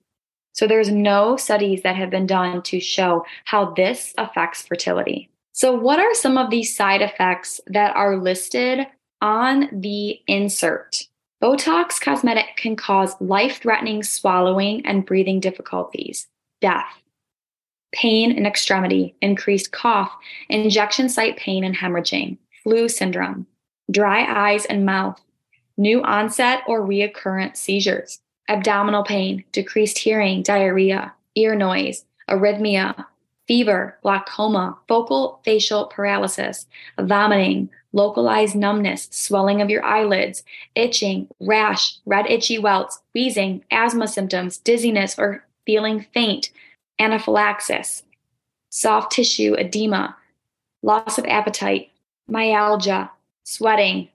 So 0.53 0.67
there's 0.67 0.91
no 0.91 1.39
studies 1.39 1.85
that 1.85 1.97
have 1.97 2.11
been 2.11 2.27
done 2.27 2.61
to 2.65 2.81
show 2.81 3.25
how 3.47 3.73
this 3.73 4.13
affects 4.19 4.61
fertility. 4.61 5.31
So, 5.53 5.73
what 5.75 5.99
are 5.99 6.13
some 6.13 6.37
of 6.37 6.51
these 6.51 6.77
side 6.77 7.01
effects 7.01 7.63
that 7.69 7.97
are 7.97 8.19
listed 8.19 8.87
on 9.23 9.71
the 9.73 10.21
insert. 10.27 11.09
Botox 11.43 11.99
cosmetic 11.99 12.57
can 12.59 12.77
cause 12.77 13.19
life 13.23 13.63
threatening 13.63 14.03
swallowing 14.03 14.85
and 14.85 15.07
breathing 15.07 15.41
difficulties, 15.41 16.27
death, 16.61 17.03
pain 17.93 18.33
in 18.33 18.45
extremity, 18.45 19.15
increased 19.23 19.73
cough, 19.73 20.13
injection 20.51 21.09
site 21.09 21.39
pain 21.39 21.65
and 21.65 21.75
hemorrhaging, 21.75 22.37
flu 22.63 22.87
syndrome, 22.87 23.47
dry 23.91 24.25
eyes 24.25 24.65
and 24.67 24.85
mouth, 24.85 25.21
new 25.77 26.03
onset 26.03 26.63
or 26.67 26.85
recurrent 26.85 27.57
seizures, 27.57 28.21
abdominal 28.49 29.05
pain, 29.05 29.45
decreased 29.53 29.99
hearing, 29.99 30.43
diarrhea, 30.43 31.13
ear 31.35 31.55
noise, 31.55 32.05
arrhythmia, 32.29 33.07
fever, 33.47 33.99
glaucoma, 34.03 34.77
focal 34.87 35.41
facial 35.45 35.87
paralysis, 35.87 36.67
vomiting, 37.01 37.71
localized 37.93 38.55
numbness, 38.55 39.09
swelling 39.11 39.63
of 39.63 39.71
your 39.71 39.83
eyelids, 39.85 40.43
itching, 40.75 41.27
rash, 41.41 41.97
red 42.05 42.27
itchy 42.31 42.59
welts, 42.59 43.01
wheezing, 43.15 43.65
asthma 43.71 44.07
symptoms, 44.07 44.59
dizziness 44.59 45.19
or 45.19 45.45
feeling 45.65 46.05
faint, 46.13 46.51
anaphylaxis, 46.99 48.03
soft 48.69 49.13
tissue 49.13 49.55
edema, 49.55 50.17
loss 50.83 51.19
of 51.19 51.25
appetite, 51.25 51.91
myalgia, 52.29 53.11
sweating, 53.49 54.07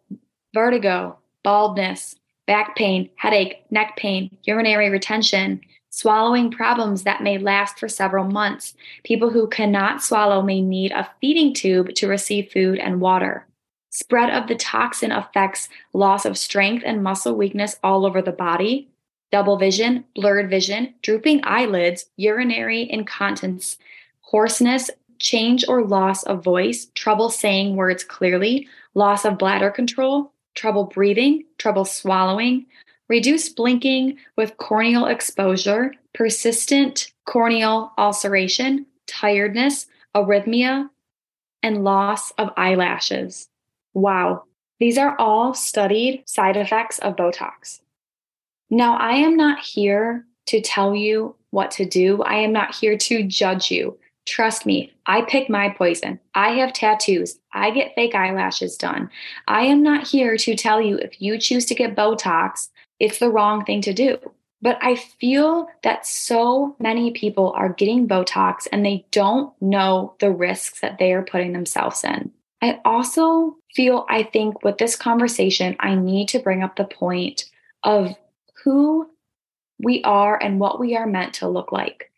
vertigo, 0.53 1.17
baldness, 1.43 2.15
back 2.45 2.75
pain, 2.75 3.09
headache, 3.15 3.65
neck 3.71 3.97
pain, 3.97 4.29
urinary 4.43 4.91
retention, 4.91 5.59
swallowing 5.89 6.51
problems 6.51 7.01
that 7.01 7.23
may 7.23 7.39
last 7.39 7.79
for 7.79 7.89
several 7.89 8.25
months. 8.25 8.75
People 9.03 9.31
who 9.31 9.47
cannot 9.47 10.03
swallow 10.03 10.43
may 10.43 10.61
need 10.61 10.91
a 10.91 11.09
feeding 11.19 11.51
tube 11.51 11.95
to 11.95 12.07
receive 12.07 12.51
food 12.51 12.77
and 12.77 13.01
water. 13.01 13.47
Spread 13.89 14.29
of 14.29 14.47
the 14.47 14.55
toxin 14.55 15.11
affects 15.11 15.67
loss 15.93 16.25
of 16.25 16.37
strength 16.37 16.83
and 16.85 17.01
muscle 17.01 17.35
weakness 17.35 17.77
all 17.83 18.05
over 18.05 18.21
the 18.21 18.31
body, 18.31 18.87
double 19.31 19.57
vision, 19.57 20.05
blurred 20.13 20.47
vision, 20.47 20.93
drooping 21.01 21.41
eyelids, 21.43 22.05
urinary 22.17 22.87
incontinence, 22.87 23.79
hoarseness, 24.21 24.91
change 25.17 25.65
or 25.67 25.83
loss 25.83 26.21
of 26.23 26.43
voice, 26.43 26.87
trouble 26.93 27.29
saying 27.29 27.75
words 27.75 28.03
clearly, 28.03 28.67
loss 28.93 29.25
of 29.25 29.38
bladder 29.38 29.71
control, 29.71 30.33
trouble 30.55 30.85
breathing, 30.85 31.43
trouble 31.57 31.85
swallowing, 31.85 32.65
reduced 33.09 33.55
blinking 33.55 34.17
with 34.38 34.57
corneal 34.57 35.05
exposure, 35.05 35.93
persistent 36.13 37.12
corneal 37.25 37.91
ulceration, 37.97 38.85
tiredness, 39.07 39.88
arrhythmia, 40.15 40.89
and 41.61 41.83
loss 41.83 42.31
of 42.31 42.50
eyelashes. 42.57 43.50
Wow, 43.94 44.44
these 44.79 44.98
are 44.98 45.15
all 45.20 45.53
studied 45.53 46.24
side 46.25 46.57
effects 46.57 47.00
of 47.00 47.15
Botox. 47.15 47.79
Now, 48.70 48.98
I 48.98 49.13
am 49.13 49.37
not 49.37 49.59
here 49.59 50.25
to 50.48 50.61
tell 50.61 50.96
you 50.96 51.35
what 51.51 51.72
to 51.72 51.85
do. 51.85 52.22
I 52.24 52.35
am 52.35 52.51
not 52.51 52.75
here 52.75 52.98
to 52.98 53.24
judge 53.24 53.72
you. 53.72 53.98
Trust 54.25 54.66
me, 54.66 54.94
I 55.05 55.24
pick 55.24 55.50
my 55.50 55.70
poison. 55.70 56.20
I 56.33 56.51
have 56.51 56.74
tattoos. 56.74 57.38
I 57.51 57.72
get 57.72 57.94
fake 57.94 58.16
eyelashes 58.16 58.77
done. 58.77 59.09
I 59.48 59.64
am 59.64 59.83
not 59.83 60.07
here 60.07 60.38
to 60.38 60.55
tell 60.55 60.81
you 60.81 60.98
if 60.98 61.22
you 61.22 61.38
choose 61.38 61.66
to 61.66 61.75
get 61.75 61.96
Botox, 61.96 62.70
it's 63.00 63.20
the 63.20 63.29
wrong 63.29 63.66
thing 63.66 63.81
to 63.81 63.94
do. 63.94 64.18
But 64.62 64.77
I 64.81 64.96
feel 64.96 65.68
that 65.83 66.07
so 66.07 66.77
many 66.79 67.12
people 67.12 67.51
are 67.51 67.74
getting 67.74 68.07
Botox 68.07 68.66
and 68.72 68.86
they 68.86 69.05
don't 69.12 69.53
know 69.62 70.16
the 70.20 70.31
risks 70.31 70.79
that 70.79 71.00
they 71.00 71.12
are 71.12 71.24
putting 71.24 71.51
themselves 71.51 72.01
in. 72.05 72.31
I 72.62 72.79
also 72.86 73.57
feel, 73.75 74.05
I 74.09 74.24
think, 74.24 74.64
with 74.64 74.77
this 74.77 74.96
conversation, 74.96 75.75
I 75.81 75.96
need 75.96 76.29
to 76.29 76.40
bring 76.40 76.64
up 76.64 76.77
the 76.77 76.86
point 76.86 77.44
of 77.83 78.16
who 78.64 79.09
we 79.79 80.01
are 80.03 80.42
and 80.42 80.62
what 80.62 80.79
we 80.79 80.96
are 80.96 81.05
meant 81.05 81.33
to 81.36 81.50
look 81.50 81.74
like. 81.74 82.09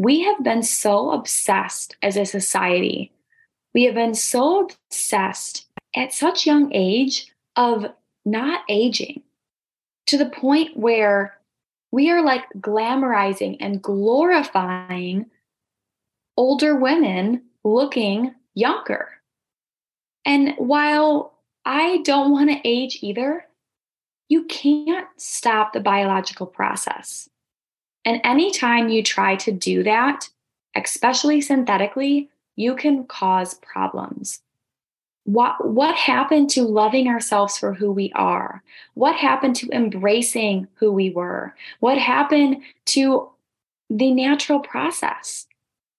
We 0.00 0.22
have 0.22 0.42
been 0.42 0.62
so 0.62 1.10
obsessed 1.10 1.94
as 2.00 2.16
a 2.16 2.24
society. 2.24 3.12
We 3.74 3.84
have 3.84 3.94
been 3.94 4.14
so 4.14 4.66
obsessed 4.66 5.66
at 5.94 6.14
such 6.14 6.46
young 6.46 6.72
age 6.72 7.30
of 7.54 7.84
not 8.24 8.62
aging 8.70 9.20
to 10.06 10.16
the 10.16 10.30
point 10.30 10.74
where 10.74 11.36
we 11.92 12.08
are 12.10 12.22
like 12.22 12.44
glamorizing 12.60 13.58
and 13.60 13.82
glorifying 13.82 15.26
older 16.34 16.76
women 16.76 17.42
looking 17.62 18.34
younger. 18.54 19.10
And 20.24 20.54
while 20.56 21.34
I 21.66 21.98
don't 22.04 22.32
want 22.32 22.48
to 22.48 22.66
age 22.66 23.00
either, 23.02 23.44
you 24.30 24.44
can't 24.46 25.08
stop 25.18 25.74
the 25.74 25.80
biological 25.80 26.46
process. 26.46 27.28
And 28.04 28.20
anytime 28.24 28.88
you 28.88 29.02
try 29.02 29.36
to 29.36 29.52
do 29.52 29.82
that, 29.82 30.28
especially 30.74 31.40
synthetically, 31.40 32.30
you 32.56 32.74
can 32.74 33.04
cause 33.06 33.54
problems. 33.54 34.40
What, 35.24 35.68
what 35.68 35.94
happened 35.94 36.50
to 36.50 36.62
loving 36.62 37.08
ourselves 37.08 37.58
for 37.58 37.74
who 37.74 37.92
we 37.92 38.10
are? 38.14 38.62
What 38.94 39.16
happened 39.16 39.56
to 39.56 39.70
embracing 39.70 40.66
who 40.74 40.92
we 40.92 41.10
were? 41.10 41.54
What 41.80 41.98
happened 41.98 42.62
to 42.86 43.28
the 43.90 44.12
natural 44.12 44.60
process? 44.60 45.46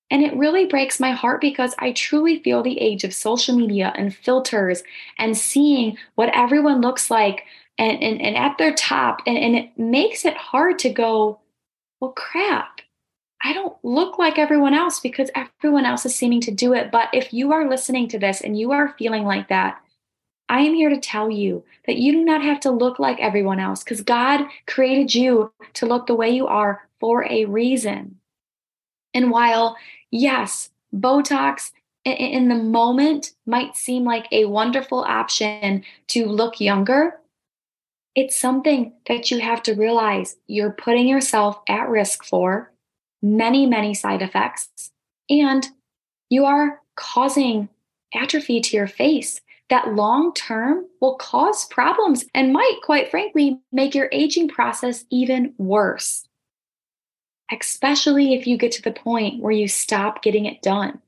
And 0.10 0.24
it 0.24 0.36
really 0.36 0.66
breaks 0.66 1.00
my 1.00 1.12
heart 1.12 1.40
because 1.40 1.74
I 1.80 1.94
truly 1.94 2.44
feel 2.44 2.62
the 2.62 2.80
age 2.82 3.06
of 3.06 3.14
social 3.14 3.56
media 3.56 3.94
and 3.96 4.14
filters 4.14 4.84
and 5.18 5.38
seeing 5.38 5.98
what 6.16 6.36
everyone 6.36 6.82
looks 6.82 7.10
like 7.10 7.46
and, 7.78 8.04
and, 8.04 8.22
and 8.22 8.36
at 8.36 8.58
their 8.58 8.74
top. 8.74 9.22
And, 9.26 9.38
and 9.38 9.56
it 9.56 9.80
makes 9.80 10.26
it 10.26 10.36
hard 10.36 10.80
to 10.80 10.90
go, 10.90 11.40
well, 12.02 12.12
crap, 12.12 12.82
I 13.44 13.54
don't 13.54 13.78
look 13.84 14.20
like 14.20 14.38
everyone 14.38 14.74
else 14.74 15.00
because 15.00 15.30
everyone 15.36 15.86
else 15.86 16.06
is 16.06 16.16
seeming 16.16 16.42
to 16.42 16.52
do 16.52 16.74
it. 16.74 16.92
But 16.92 17.10
if 17.14 17.34
you 17.34 17.54
are 17.54 17.70
listening 17.70 18.08
to 18.10 18.20
this 18.20 18.42
and 18.42 18.60
you 18.60 18.72
are 18.72 18.96
feeling 18.98 19.24
like 19.24 19.48
that, 19.50 19.82
I 20.50 20.62
am 20.62 20.74
here 20.74 20.90
to 20.90 21.00
tell 21.00 21.30
you 21.30 21.64
that 21.86 21.96
you 21.96 22.12
do 22.12 22.26
not 22.26 22.44
have 22.44 22.60
to 22.62 22.72
look 22.72 23.00
like 23.00 23.20
everyone 23.20 23.60
else 23.60 23.84
because 23.84 24.02
God 24.02 24.42
created 24.68 25.16
you 25.16 25.54
to 25.76 25.86
look 25.86 26.08
the 26.08 26.16
way 26.16 26.30
you 26.30 26.48
are 26.48 26.88
for 27.00 27.26
a 27.32 27.46
reason. 27.46 28.20
And 29.14 29.32
while 29.32 29.78
yes, 30.10 30.70
Botox 30.94 31.72
in 32.04 32.50
the 32.50 32.56
moment 32.56 33.32
might 33.46 33.78
seem 33.78 34.04
like 34.04 34.28
a 34.32 34.46
wonderful 34.46 35.00
option 35.00 35.84
to 36.08 36.26
look 36.26 36.60
younger, 36.60 37.21
it's 38.16 38.38
something 38.38 38.94
that 39.08 39.32
you 39.32 39.40
have 39.40 39.64
to 39.64 39.74
realize 39.74 40.36
you're 40.48 40.72
putting 40.72 41.08
yourself 41.08 41.60
at 41.68 41.90
risk 41.90 42.24
for 42.24 42.72
many, 43.22 43.66
many 43.66 43.94
side 43.94 44.22
effects, 44.22 44.92
and 45.30 45.68
you 46.30 46.46
are 46.46 46.82
causing 46.96 47.70
atrophy 48.14 48.60
to 48.60 48.76
your 48.76 48.88
face 48.88 49.42
that 49.70 49.96
long 49.96 50.34
term 50.34 50.86
will 51.00 51.16
cause 51.16 51.66
problems 51.66 52.26
and 52.36 52.52
might, 52.52 52.80
quite 52.84 53.10
frankly, 53.10 53.60
make 53.72 53.96
your 53.96 54.10
aging 54.12 54.50
process 54.50 55.06
even 55.10 55.54
worse 55.58 56.28
especially 57.52 58.34
if 58.34 58.48
you 58.48 58.58
get 58.58 58.72
to 58.72 58.82
the 58.82 58.92
point 58.92 59.42
where 59.42 59.52
you 59.52 59.68
stop 59.68 60.24
getting 60.24 60.46
it 60.46 60.62
done. 60.62 61.00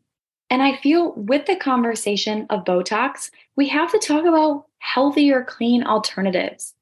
And 0.49 0.61
I 0.61 0.77
feel 0.77 1.13
with 1.13 1.45
the 1.45 1.55
conversation 1.55 2.45
of 2.49 2.65
Botox, 2.65 3.31
we 3.55 3.69
have 3.69 3.91
to 3.91 3.99
talk 3.99 4.25
about 4.25 4.65
healthier, 4.79 5.43
clean 5.43 5.83
alternatives. 5.83 6.73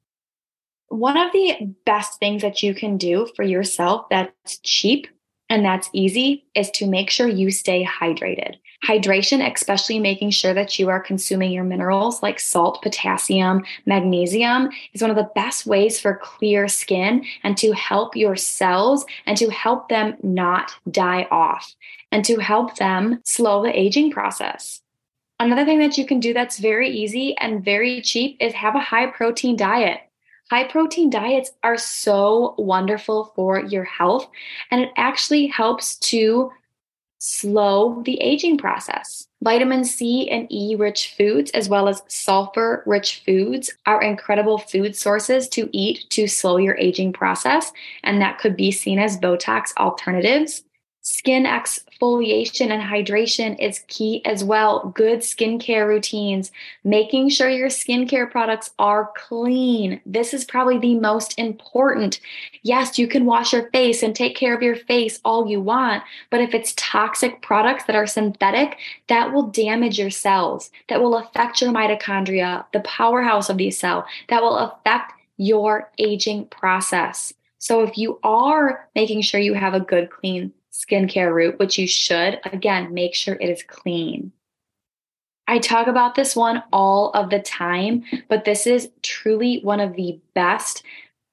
One 0.91 1.17
of 1.17 1.31
the 1.31 1.73
best 1.85 2.19
things 2.19 2.41
that 2.41 2.61
you 2.61 2.73
can 2.75 2.97
do 2.97 3.27
for 3.35 3.43
yourself 3.43 4.07
that's 4.09 4.59
cheap 4.63 5.07
and 5.49 5.65
that's 5.65 5.89
easy 5.93 6.45
is 6.55 6.69
to 6.71 6.87
make 6.87 7.09
sure 7.09 7.27
you 7.27 7.51
stay 7.51 7.85
hydrated. 7.85 8.55
Hydration, 8.87 9.45
especially 9.53 9.99
making 9.99 10.31
sure 10.31 10.53
that 10.53 10.79
you 10.79 10.89
are 10.89 10.99
consuming 10.99 11.51
your 11.51 11.63
minerals 11.63 12.23
like 12.23 12.39
salt, 12.39 12.81
potassium, 12.81 13.63
magnesium, 13.85 14.69
is 14.93 15.01
one 15.01 15.11
of 15.11 15.17
the 15.17 15.29
best 15.35 15.65
ways 15.65 15.99
for 15.99 16.19
clear 16.21 16.67
skin 16.67 17.25
and 17.43 17.57
to 17.57 17.73
help 17.73 18.15
your 18.15 18.35
cells 18.35 19.05
and 19.25 19.37
to 19.37 19.49
help 19.49 19.89
them 19.89 20.15
not 20.23 20.71
die 20.89 21.27
off 21.31 21.73
and 22.11 22.25
to 22.25 22.37
help 22.37 22.75
them 22.77 23.21
slow 23.23 23.61
the 23.61 23.77
aging 23.77 24.11
process. 24.11 24.81
Another 25.39 25.65
thing 25.65 25.79
that 25.79 25.97
you 25.97 26.05
can 26.05 26.19
do 26.19 26.33
that's 26.33 26.59
very 26.59 26.89
easy 26.89 27.35
and 27.37 27.63
very 27.63 28.01
cheap 28.01 28.37
is 28.39 28.53
have 28.53 28.75
a 28.75 28.79
high 28.79 29.07
protein 29.07 29.55
diet. 29.55 30.01
High 30.51 30.65
protein 30.65 31.09
diets 31.09 31.53
are 31.63 31.77
so 31.77 32.55
wonderful 32.57 33.31
for 33.37 33.61
your 33.61 33.85
health, 33.85 34.29
and 34.69 34.81
it 34.81 34.89
actually 34.97 35.47
helps 35.47 35.95
to 35.99 36.51
slow 37.19 38.01
the 38.03 38.19
aging 38.19 38.57
process. 38.57 39.29
Vitamin 39.41 39.85
C 39.85 40.29
and 40.29 40.51
E 40.51 40.75
rich 40.75 41.15
foods, 41.17 41.51
as 41.51 41.69
well 41.69 41.87
as 41.87 42.03
sulfur 42.09 42.83
rich 42.85 43.23
foods, 43.25 43.71
are 43.85 44.03
incredible 44.03 44.57
food 44.57 44.93
sources 44.93 45.47
to 45.47 45.69
eat 45.71 46.09
to 46.09 46.27
slow 46.27 46.57
your 46.57 46.75
aging 46.75 47.13
process. 47.13 47.71
And 48.03 48.21
that 48.21 48.37
could 48.37 48.57
be 48.57 48.71
seen 48.71 48.99
as 48.99 49.17
Botox 49.17 49.73
alternatives. 49.77 50.65
Skin 51.03 51.45
exfoliation 51.45 52.69
and 52.69 52.83
hydration 52.83 53.57
is 53.59 53.83
key 53.87 54.23
as 54.23 54.43
well. 54.43 54.89
Good 54.95 55.21
skincare 55.21 55.87
routines, 55.87 56.51
making 56.83 57.29
sure 57.29 57.49
your 57.49 57.69
skincare 57.69 58.29
products 58.29 58.69
are 58.77 59.11
clean. 59.17 59.99
This 60.05 60.31
is 60.31 60.45
probably 60.45 60.77
the 60.77 60.99
most 60.99 61.33
important. 61.39 62.19
Yes, 62.61 62.99
you 62.99 63.07
can 63.07 63.25
wash 63.25 63.51
your 63.51 63.67
face 63.71 64.03
and 64.03 64.15
take 64.15 64.35
care 64.35 64.55
of 64.55 64.61
your 64.61 64.75
face 64.75 65.19
all 65.25 65.47
you 65.47 65.59
want, 65.59 66.03
but 66.29 66.39
if 66.39 66.53
it's 66.53 66.75
toxic 66.77 67.41
products 67.41 67.85
that 67.85 67.95
are 67.95 68.05
synthetic, 68.05 68.77
that 69.07 69.33
will 69.33 69.47
damage 69.47 69.97
your 69.97 70.11
cells, 70.11 70.69
that 70.87 71.01
will 71.01 71.17
affect 71.17 71.61
your 71.61 71.71
mitochondria, 71.71 72.63
the 72.73 72.79
powerhouse 72.81 73.49
of 73.49 73.57
the 73.57 73.71
cell, 73.71 74.05
that 74.29 74.43
will 74.43 74.57
affect 74.57 75.13
your 75.37 75.89
aging 75.97 76.45
process. 76.45 77.33
So 77.57 77.81
if 77.81 77.97
you 77.97 78.19
are 78.23 78.87
making 78.93 79.21
sure 79.21 79.39
you 79.39 79.55
have 79.55 79.73
a 79.73 79.79
good, 79.79 80.11
clean 80.11 80.53
skincare 80.71 81.33
route, 81.33 81.59
which 81.59 81.77
you 81.77 81.87
should, 81.87 82.39
again, 82.45 82.93
make 82.93 83.13
sure 83.13 83.35
it 83.35 83.49
is 83.49 83.63
clean. 83.63 84.31
I 85.47 85.59
talk 85.59 85.87
about 85.87 86.15
this 86.15 86.35
one 86.35 86.63
all 86.71 87.11
of 87.11 87.29
the 87.29 87.39
time, 87.39 88.03
but 88.29 88.45
this 88.45 88.65
is 88.65 88.89
truly 89.01 89.59
one 89.63 89.79
of 89.79 89.95
the 89.95 90.19
best 90.33 90.83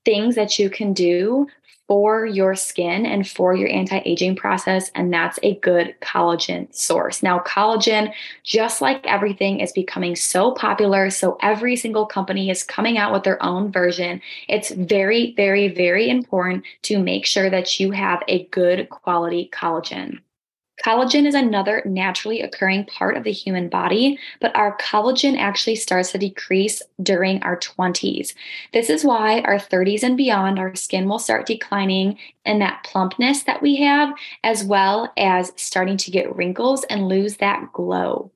things 0.04 0.34
that 0.34 0.58
you 0.58 0.70
can 0.70 0.92
do 0.92 1.46
for 1.88 2.26
your 2.26 2.54
skin 2.54 3.06
and 3.06 3.26
for 3.26 3.56
your 3.56 3.68
anti 3.70 4.00
aging 4.04 4.36
process. 4.36 4.90
And 4.94 5.12
that's 5.12 5.38
a 5.42 5.56
good 5.56 5.94
collagen 6.00 6.72
source. 6.72 7.22
Now, 7.22 7.40
collagen, 7.40 8.12
just 8.44 8.80
like 8.80 9.04
everything, 9.06 9.60
is 9.60 9.72
becoming 9.72 10.14
so 10.14 10.52
popular. 10.52 11.10
So 11.10 11.38
every 11.42 11.74
single 11.74 12.06
company 12.06 12.50
is 12.50 12.62
coming 12.62 12.98
out 12.98 13.12
with 13.12 13.24
their 13.24 13.42
own 13.42 13.72
version. 13.72 14.20
It's 14.48 14.70
very, 14.70 15.32
very, 15.34 15.68
very 15.68 16.08
important 16.10 16.64
to 16.82 16.98
make 16.98 17.24
sure 17.24 17.50
that 17.50 17.80
you 17.80 17.90
have 17.92 18.22
a 18.28 18.44
good 18.46 18.90
quality 18.90 19.50
collagen. 19.52 20.20
Collagen 20.84 21.26
is 21.26 21.34
another 21.34 21.82
naturally 21.84 22.40
occurring 22.40 22.86
part 22.86 23.16
of 23.16 23.24
the 23.24 23.32
human 23.32 23.68
body, 23.68 24.18
but 24.40 24.54
our 24.54 24.76
collagen 24.78 25.36
actually 25.36 25.74
starts 25.74 26.12
to 26.12 26.18
decrease 26.18 26.82
during 27.02 27.42
our 27.42 27.58
20s. 27.58 28.34
This 28.72 28.88
is 28.88 29.04
why 29.04 29.40
our 29.40 29.56
30s 29.56 30.02
and 30.02 30.16
beyond, 30.16 30.58
our 30.58 30.74
skin 30.76 31.08
will 31.08 31.18
start 31.18 31.46
declining 31.46 32.18
and 32.44 32.60
that 32.60 32.84
plumpness 32.84 33.42
that 33.42 33.60
we 33.60 33.76
have, 33.76 34.14
as 34.44 34.64
well 34.64 35.12
as 35.16 35.52
starting 35.56 35.96
to 35.96 36.10
get 36.10 36.34
wrinkles 36.36 36.84
and 36.84 37.08
lose 37.08 37.38
that 37.38 37.72
glow. 37.72 38.30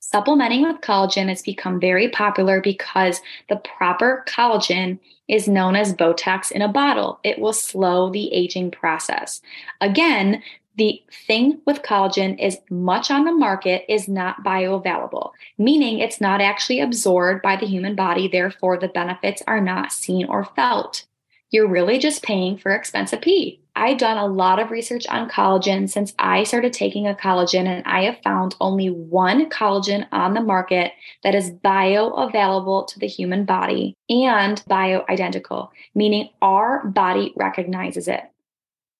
Supplementing 0.00 0.62
with 0.62 0.80
collagen 0.80 1.28
has 1.28 1.42
become 1.42 1.78
very 1.78 2.08
popular 2.08 2.62
because 2.62 3.20
the 3.50 3.56
proper 3.56 4.24
collagen 4.26 4.98
is 5.28 5.48
known 5.48 5.76
as 5.76 5.92
Botox 5.92 6.50
in 6.50 6.62
a 6.62 6.68
bottle. 6.68 7.20
It 7.24 7.38
will 7.38 7.52
slow 7.52 8.10
the 8.10 8.32
aging 8.32 8.70
process. 8.70 9.42
Again, 9.82 10.42
the 10.78 11.02
thing 11.26 11.60
with 11.66 11.82
collagen 11.82 12.38
is 12.38 12.58
much 12.70 13.10
on 13.10 13.24
the 13.24 13.32
market 13.32 13.84
is 13.88 14.08
not 14.08 14.44
bioavailable, 14.44 15.32
meaning 15.58 15.98
it's 15.98 16.20
not 16.20 16.40
actually 16.40 16.80
absorbed 16.80 17.42
by 17.42 17.56
the 17.56 17.66
human 17.66 17.96
body. 17.96 18.28
Therefore, 18.28 18.78
the 18.78 18.88
benefits 18.88 19.42
are 19.48 19.60
not 19.60 19.92
seen 19.92 20.26
or 20.26 20.44
felt. 20.44 21.04
You're 21.50 21.68
really 21.68 21.98
just 21.98 22.22
paying 22.22 22.58
for 22.58 22.70
expensive 22.70 23.22
pee. 23.22 23.60
I've 23.74 23.98
done 23.98 24.18
a 24.18 24.26
lot 24.26 24.60
of 24.60 24.70
research 24.70 25.06
on 25.08 25.28
collagen 25.30 25.88
since 25.88 26.14
I 26.18 26.44
started 26.44 26.72
taking 26.72 27.08
a 27.08 27.14
collagen, 27.14 27.66
and 27.66 27.84
I 27.84 28.04
have 28.04 28.22
found 28.22 28.54
only 28.60 28.88
one 28.88 29.50
collagen 29.50 30.06
on 30.12 30.34
the 30.34 30.40
market 30.40 30.92
that 31.24 31.34
is 31.34 31.50
bioavailable 31.50 32.86
to 32.88 32.98
the 33.00 33.06
human 33.08 33.44
body 33.44 33.96
and 34.08 34.62
bioidentical, 34.68 35.70
meaning 35.94 36.28
our 36.40 36.86
body 36.86 37.32
recognizes 37.36 38.06
it. 38.06 38.22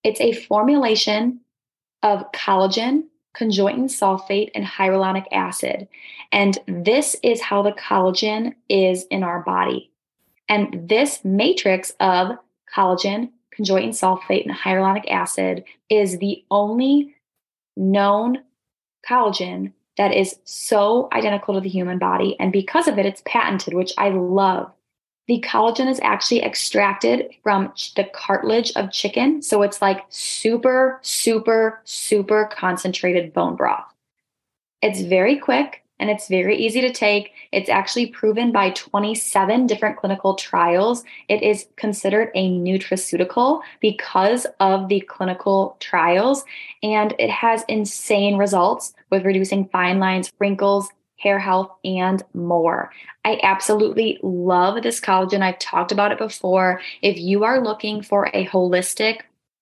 It's 0.03 0.21
a 0.21 0.33
formulation 0.33 1.41
of 2.03 2.31
collagen, 2.33 3.05
chondroitin 3.37 3.85
sulfate, 3.85 4.51
and 4.55 4.65
hyaluronic 4.65 5.27
acid. 5.33 5.89
And 6.33 6.59
this 6.67 7.17
is 7.23 7.41
how 7.41 7.63
the 7.63 7.73
collagen 7.73 8.55
is 8.69 9.05
in 9.05 9.23
our 9.23 9.43
body. 9.43 9.91
And 10.49 10.89
this 10.89 11.25
matrix 11.25 11.93
of 12.01 12.39
collagen, 12.75 13.31
chondroitin 13.57 13.91
sulfate, 13.91 14.45
and 14.45 14.55
hyaluronic 14.55 15.11
acid 15.11 15.65
is 15.89 16.19
the 16.19 16.45
only 16.51 17.15
known 17.77 18.39
collagen 19.09 19.73
that 19.97 20.15
is 20.15 20.39
so 20.45 21.09
identical 21.13 21.55
to 21.55 21.61
the 21.61 21.69
human 21.69 21.99
body. 21.99 22.37
And 22.39 22.53
because 22.53 22.89
of 22.89 22.99
it, 22.99 23.07
it's 23.07 23.23
patented, 23.27 23.75
which 23.75 23.93
I 23.99 24.11
love 24.11 24.73
the 25.29 25.41
collagen 25.47 25.89
is 25.89 26.01
actually 26.03 26.43
extracted 26.43 27.31
from 27.43 27.73
the 27.97 28.05
cartilage 28.13 28.73
of 28.77 28.91
chicken. 28.91 29.43
So 29.43 29.63
it's 29.63 29.83
like 29.83 30.05
super, 30.09 30.99
super, 31.03 31.81
super 31.85 32.51
concentrated 32.51 33.35
bone 33.35 33.55
broth. 33.55 33.85
It's 34.81 35.03
very 35.03 35.39
quick 35.39 35.83
and 36.01 36.09
it's 36.09 36.29
very 36.29 36.57
easy 36.57 36.81
to 36.81 36.93
take. 36.93 37.33
It's 37.53 37.69
actually 37.69 38.07
proven 38.07 38.53
by 38.53 38.71
27 38.71 39.67
different 39.67 39.99
clinical 39.99 40.35
trials. 40.35 41.05
It 41.29 41.43
is 41.43 41.67
considered 41.77 42.31
a 42.35 42.49
nutraceutical 42.51 43.61
because 43.81 44.47
of 44.61 44.89
the 44.89 45.01
clinical 45.01 45.77
trials, 45.81 46.45
and 46.83 47.15
it 47.19 47.31
has 47.31 47.65
insane 47.69 48.39
results 48.39 48.95
with 49.11 49.25
reducing 49.25 49.69
fine 49.69 49.99
lines, 49.99 50.33
wrinkles, 50.39 50.89
hair 51.19 51.39
health, 51.39 51.71
and 51.85 52.23
more. 52.33 52.93
I 53.25 53.39
absolutely 53.43 54.19
love 54.23 54.83
this 54.83 55.01
collagen. 55.01 55.43
I've 55.43 55.59
talked 55.59 55.93
about 55.93 56.13
it 56.13 56.19
before. 56.19 56.81
If 57.03 57.19
you 57.19 57.45
are 57.45 57.63
looking 57.63 58.03
for 58.03 58.31
a 58.33 58.47
holistic 58.47 59.21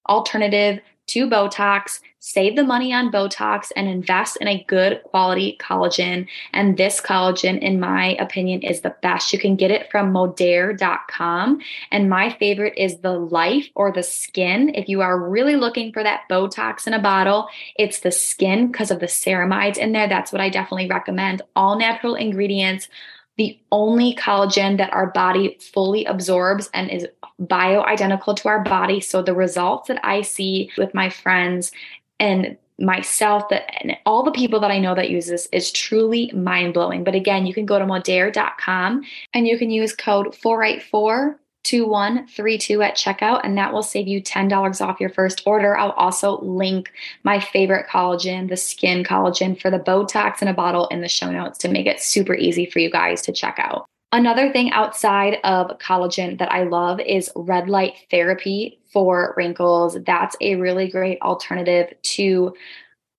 alternative 0.09 0.81
to 1.07 1.29
Botox, 1.29 2.01
save 2.21 2.57
the 2.57 2.65
money 2.65 2.93
on 2.93 3.13
Botox, 3.13 3.71
and 3.77 3.89
invest 3.89 4.37
in 4.41 4.49
a 4.49 4.65
good 4.65 5.01
quality 5.05 5.57
collagen. 5.61 6.27
And 6.53 6.77
this 6.77 7.01
collagen, 7.01 7.61
in 7.61 7.79
my 7.79 8.17
opinion, 8.19 8.63
is 8.63 8.81
the 8.81 8.95
best. 9.03 9.33
You 9.33 9.39
can 9.39 9.55
get 9.55 9.71
it 9.71 9.91
from 9.91 10.13
modere.com. 10.13 11.61
And 11.93 12.11
my 12.11 12.31
favorite 12.31 12.75
is 12.77 12.99
the 12.99 13.13
life 13.13 13.69
or 13.75 13.93
the 13.93 14.03
skin. 14.03 14.75
If 14.75 14.89
you 14.89 15.01
are 15.03 15.29
really 15.29 15.57
looking 15.57 15.93
for 15.93 16.03
that 16.03 16.23
Botox 16.29 16.87
in 16.87 16.95
a 16.95 17.03
bottle, 17.03 17.49
it's 17.77 18.01
the 18.01 18.13
skin 18.13 18.73
because 18.73 18.91
of 18.91 19.01
the 19.01 19.07
ceramides 19.07 19.79
in 19.79 19.93
there. 19.93 20.09
That's 20.09 20.33
what 20.33 20.41
I 20.41 20.49
definitely 20.49 20.89
recommend. 20.89 21.43
All 21.55 21.79
natural 21.79 22.17
ingredients 22.17 22.89
the 23.37 23.59
only 23.71 24.15
collagen 24.15 24.79
that 24.79 24.93
our 24.93 25.09
body 25.09 25.59
fully 25.61 26.05
absorbs 26.07 26.71
and 26.73 26.91
is 26.91 27.07
bioidentical 27.41 28.35
to 28.37 28.49
our 28.49 28.63
body. 28.63 29.01
So 29.01 29.23
the 29.23 29.35
results 29.35 29.89
that 29.89 30.01
I 30.05 30.23
see 30.23 30.71
with 30.79 30.95
my 30.95 31.11
friends 31.11 31.71
and 32.19 32.57
myself 32.79 33.49
that 33.49 33.71
and 33.83 33.97
all 34.05 34.23
the 34.23 34.31
people 34.33 34.61
that 34.61 34.71
I 34.71 34.79
know 34.79 34.95
that 34.95 35.11
use 35.11 35.27
this 35.27 35.49
is 35.53 35.71
truly 35.71 36.31
mind 36.33 36.75
blowing. 36.75 37.05
But 37.05 37.15
again, 37.15 37.47
you 37.47 37.55
can 37.55 37.67
go 37.67 37.79
to 37.79 37.85
modere.com 37.85 39.03
and 39.35 39.47
you 39.47 39.59
can 39.59 39.71
use 39.71 39.95
code 39.95 40.35
484 40.35 41.39
2132 41.67 42.81
at 42.81 42.95
checkout, 42.95 43.41
and 43.43 43.59
that 43.59 43.73
will 43.73 43.83
save 43.83 44.07
you 44.07 44.23
$10 44.23 44.81
off 44.81 45.01
your 45.01 45.11
first 45.11 45.43
order. 45.47 45.77
I'll 45.77 45.91
also 45.93 46.41
link 46.41 46.93
my 47.25 47.41
favorite 47.41 47.89
collagen, 47.89 48.49
the 48.49 48.57
skin 48.57 49.03
collagen 49.03 49.61
for 49.61 49.69
the 49.69 49.81
Botox 49.81 50.41
in 50.41 50.49
a 50.49 50.55
bottle 50.55 50.87
in 50.89 51.01
the 51.01 51.09
show 51.09 51.31
notes 51.31 51.59
to 51.59 51.69
make 51.69 51.87
it 51.87 52.01
super 52.01 52.37
easy 52.37 52.67
for 52.67 52.79
you 52.79 52.89
guys 52.89 53.21
to 53.23 53.33
check 53.33 53.57
out. 53.59 53.85
Another 54.13 54.53
thing 54.53 54.71
outside 54.71 55.39
of 55.43 55.77
collagen 55.79 56.39
that 56.39 56.53
I 56.53 56.63
love 56.63 57.01
is 57.01 57.31
red 57.35 57.69
light 57.69 57.95
therapy 58.13 58.79
for 58.93 59.35
wrinkles. 59.37 59.99
That's 60.07 60.37
a 60.41 60.55
really 60.55 60.89
great 60.89 61.21
alternative 61.21 61.93
to 62.01 62.55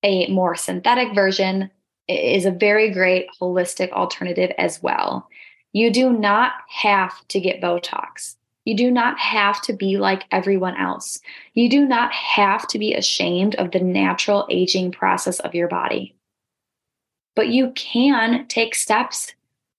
a 0.04 0.28
more 0.28 0.56
synthetic 0.56 1.14
version. 1.14 1.70
It 2.08 2.38
is 2.38 2.46
a 2.46 2.52
very 2.52 2.92
great 2.92 3.28
holistic 3.42 3.92
alternative 3.92 4.52
as 4.58 4.82
well. 4.82 5.28
You 5.74 5.92
do 5.92 6.12
not 6.12 6.54
have 6.70 7.28
to 7.30 7.40
get 7.40 7.62
Botox. 7.62 8.36
You 8.66 8.76
do 8.76 8.92
not 8.92 9.18
have 9.20 9.62
to 9.62 9.74
be 9.74 9.98
like 9.98 10.26
everyone 10.32 10.76
else. 10.76 11.20
You 11.54 11.70
do 11.70 11.86
not 11.86 12.12
have 12.12 12.68
to 12.68 12.80
be 12.80 12.94
ashamed 12.94 13.56
of 13.56 13.72
the 13.72 13.80
natural 13.80 14.46
aging 14.50 14.92
process 14.92 15.40
of 15.40 15.56
your 15.56 15.68
body. 15.68 16.16
But 17.36 17.48
you 17.48 17.72
can 17.72 18.46
take 18.48 18.76
steps 18.76 19.34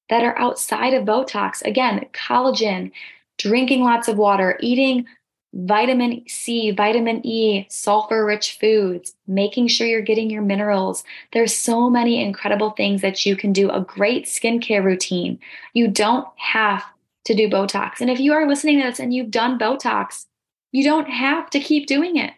that 0.08 0.24
are 0.24 0.38
outside 0.38 0.94
of 0.94 1.04
Botox. 1.04 1.62
Again, 1.62 2.06
collagen, 2.12 2.92
drinking 3.36 3.82
lots 3.82 4.08
of 4.08 4.16
water, 4.16 4.58
eating 4.60 5.06
vitamin 5.54 6.24
C, 6.28 6.70
vitamin 6.70 7.24
E, 7.26 7.66
sulfur 7.68 8.24
rich 8.24 8.58
foods, 8.58 9.14
making 9.26 9.68
sure 9.68 9.86
you're 9.86 10.02
getting 10.02 10.30
your 10.30 10.42
minerals. 10.42 11.04
There's 11.32 11.56
so 11.56 11.88
many 11.88 12.22
incredible 12.22 12.70
things 12.70 13.00
that 13.02 13.24
you 13.24 13.36
can 13.36 13.52
do. 13.52 13.70
A 13.70 13.80
great 13.80 14.26
skincare 14.26 14.84
routine. 14.84 15.38
You 15.72 15.88
don't 15.88 16.26
have 16.36 16.84
to 17.24 17.34
do 17.34 17.48
Botox. 17.48 18.00
And 18.00 18.10
if 18.10 18.20
you 18.20 18.32
are 18.32 18.48
listening 18.48 18.78
to 18.80 18.84
this 18.84 19.00
and 19.00 19.12
you've 19.12 19.30
done 19.30 19.58
Botox, 19.58 20.26
you 20.72 20.84
don't 20.84 21.08
have 21.08 21.50
to 21.50 21.60
keep 21.60 21.86
doing 21.86 22.16
it. 22.16 22.32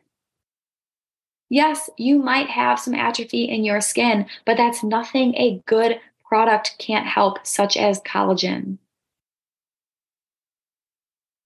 Yes, 1.49 1.91
you 1.97 2.19
might 2.19 2.49
have 2.49 2.79
some 2.79 2.95
atrophy 2.95 3.45
in 3.45 3.65
your 3.65 3.81
skin, 3.81 4.27
but 4.45 4.57
that's 4.57 4.85
nothing 4.85 5.35
a 5.35 5.61
good 5.67 6.01
product 6.29 6.77
can't 6.79 7.07
help, 7.07 7.45
such 7.45 7.77
as 7.77 8.01
collagen. 8.03 8.79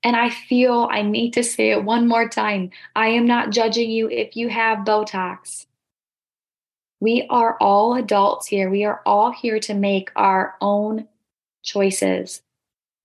And 0.05 0.15
I 0.15 0.29
feel 0.29 0.87
I 0.91 1.01
need 1.01 1.33
to 1.33 1.43
say 1.43 1.71
it 1.71 1.83
one 1.83 2.07
more 2.07 2.29
time. 2.29 2.71
I 2.95 3.09
am 3.09 3.27
not 3.27 3.51
judging 3.51 3.91
you 3.91 4.09
if 4.11 4.37
you 4.37 4.51
have 4.51 4.85
Botox. 4.85 5.65
We 7.01 7.27
are 7.31 7.57
all 7.59 7.95
adults 7.95 8.47
here. 8.47 8.71
We 8.71 8.85
are 8.85 9.01
all 9.07 9.33
here 9.33 9.59
to 9.61 9.75
make 9.75 10.11
our 10.15 10.55
own 10.61 11.09
choices. 11.63 12.43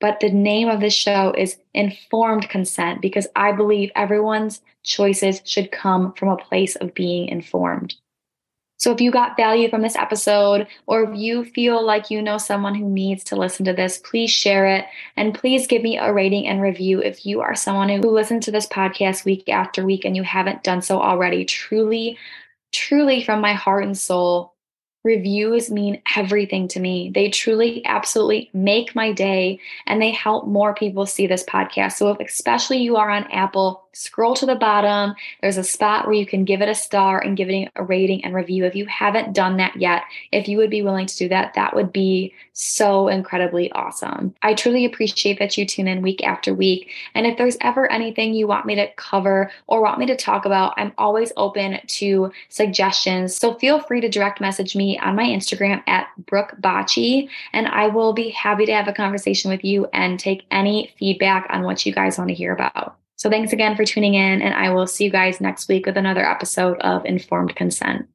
But 0.02 0.20
the 0.20 0.30
name 0.30 0.70
of 0.70 0.82
this 0.82 0.94
show 0.94 1.34
is 1.38 1.58
Informed 1.74 2.50
Consent 2.50 3.02
because 3.02 3.28
I 3.36 3.54
believe 3.54 3.92
everyone's 3.96 4.62
choices 4.84 5.42
should 5.46 5.72
come 5.72 6.14
from 6.14 6.30
a 6.30 6.38
place 6.38 6.76
of 6.78 6.94
being 6.94 7.28
informed. 7.30 7.96
So 8.80 8.94
if 8.94 9.02
you 9.02 9.12
got 9.12 9.36
value 9.36 9.70
from 9.70 9.82
this 9.82 9.98
episode, 9.98 10.66
or 10.88 11.04
if 11.04 11.18
you 11.18 11.44
feel 11.44 11.86
like 11.86 12.10
you 12.10 12.22
know 12.22 12.38
someone 12.38 12.76
who 12.76 12.90
needs 12.90 13.26
to 13.26 13.36
listen 13.36 13.66
to 13.66 13.74
this, 13.74 13.98
please 13.98 14.32
share 14.32 14.68
it. 14.68 14.86
And 15.18 15.36
please 15.36 15.68
give 15.68 15.84
me 15.84 15.98
a 15.98 16.14
rating 16.14 16.48
and 16.48 16.62
review 16.62 17.02
if 17.02 17.26
you 17.26 17.42
are 17.42 17.56
someone 17.56 17.90
who 17.90 18.10
listens 18.10 18.46
to 18.46 18.52
this 18.52 18.68
podcast 18.68 19.26
week 19.26 19.50
after 19.50 19.86
week 19.86 20.06
and 20.06 20.16
you 20.16 20.24
haven't 20.24 20.64
done 20.64 20.82
so 20.82 21.02
already. 21.02 21.44
Truly, 21.44 22.18
truly 22.72 23.22
from 23.22 23.42
my 23.42 23.54
heart 23.54 23.84
and 23.84 23.98
soul, 23.98 24.56
Reviews 25.06 25.72
mean 25.72 26.02
everything 26.18 26.68
to 26.70 26.80
me. 26.80 27.10
They 27.16 27.30
truly, 27.30 27.86
absolutely 27.86 28.50
make 28.54 28.94
my 28.96 29.14
day 29.14 29.60
and 29.88 30.02
they 30.02 30.12
help 30.12 30.46
more 30.46 30.74
people 30.74 31.06
see 31.06 31.26
this 31.26 31.44
podcast. 31.46 31.94
So, 31.94 32.10
if 32.10 32.20
especially 32.20 32.80
you 32.80 32.98
are 32.98 33.10
on 33.10 33.24
Apple, 33.32 33.88
scroll 34.00 34.34
to 34.34 34.46
the 34.46 34.56
bottom. 34.56 35.14
There's 35.42 35.58
a 35.58 35.64
spot 35.64 36.06
where 36.06 36.16
you 36.16 36.26
can 36.26 36.46
give 36.46 36.62
it 36.62 36.70
a 36.70 36.76
star 36.76 37.20
and 37.20 37.36
give 37.36 37.50
it 37.50 37.70
a 37.76 37.84
rating 37.84 38.24
and 38.24 38.34
review. 38.34 38.64
If 38.64 38.74
you 38.74 38.86
haven't 38.86 39.34
done 39.34 39.58
that 39.58 39.76
yet, 39.76 40.04
if 40.32 40.48
you 40.48 40.58
would 40.58 40.70
be 40.70 40.82
willing 40.82 41.06
to 41.06 41.18
do 41.18 41.28
that, 41.28 41.54
that 41.56 41.76
would 41.76 41.92
be 41.92 42.34
so 42.54 43.10
incredibly 43.10 43.70
awesome. 43.74 44.34
I 44.42 44.54
truly 44.54 44.86
appreciate 44.86 45.38
that 45.40 45.58
you 45.58 45.66
tune 45.66 45.88
in 45.90 46.02
week 46.02 46.24
after 46.24 46.54
week. 46.54 46.92
And 47.14 47.28
if 47.28 47.38
there's 47.38 47.58
ever 47.60 47.92
anything 47.92 48.34
you 48.34 48.48
want 48.48 48.66
me 48.66 48.76
to 48.76 48.88
cover 48.94 49.52
or 49.68 49.82
want 49.82 50.00
me 50.00 50.06
to 50.06 50.16
talk 50.16 50.46
about, 50.46 50.74
I'm 50.78 50.94
always 50.98 51.34
open 51.36 51.80
to 51.86 52.32
suggestions. 52.48 53.36
So, 53.36 53.56
feel 53.56 53.82
free 53.82 54.00
to 54.00 54.10
direct 54.10 54.40
message 54.40 54.78
me 54.78 54.98
on 55.00 55.16
my 55.16 55.26
Instagram 55.26 55.84
at 55.88 56.08
Brooke 56.26 56.56
Bacci, 56.62 57.28
and 57.52 57.68
I 57.68 57.88
will 57.88 58.14
be 58.14 58.30
happy 58.30 58.66
to 58.66 58.74
have 58.74 58.88
a 58.88 58.94
conversation 58.94 59.52
with 59.52 59.66
you 59.66 59.88
and 59.92 60.20
take 60.20 60.46
any 60.52 60.94
feedback 60.98 61.48
on 61.50 61.64
what 61.64 61.86
you 61.86 61.94
guys 61.94 62.18
want 62.18 62.30
to 62.30 62.34
hear 62.36 62.54
about. 62.54 62.96
So 63.20 63.30
thanks 63.30 63.52
again 63.52 63.76
for 63.76 63.84
tuning 63.84 64.14
in, 64.14 64.42
and 64.42 64.54
I 64.54 64.70
will 64.70 64.88
see 64.88 65.04
you 65.04 65.10
guys 65.10 65.42
next 65.42 65.68
week 65.68 65.86
with 65.86 65.98
another 65.98 66.26
episode 66.26 66.80
of 66.80 67.04
Informed 67.04 67.54
Consent. 67.54 68.08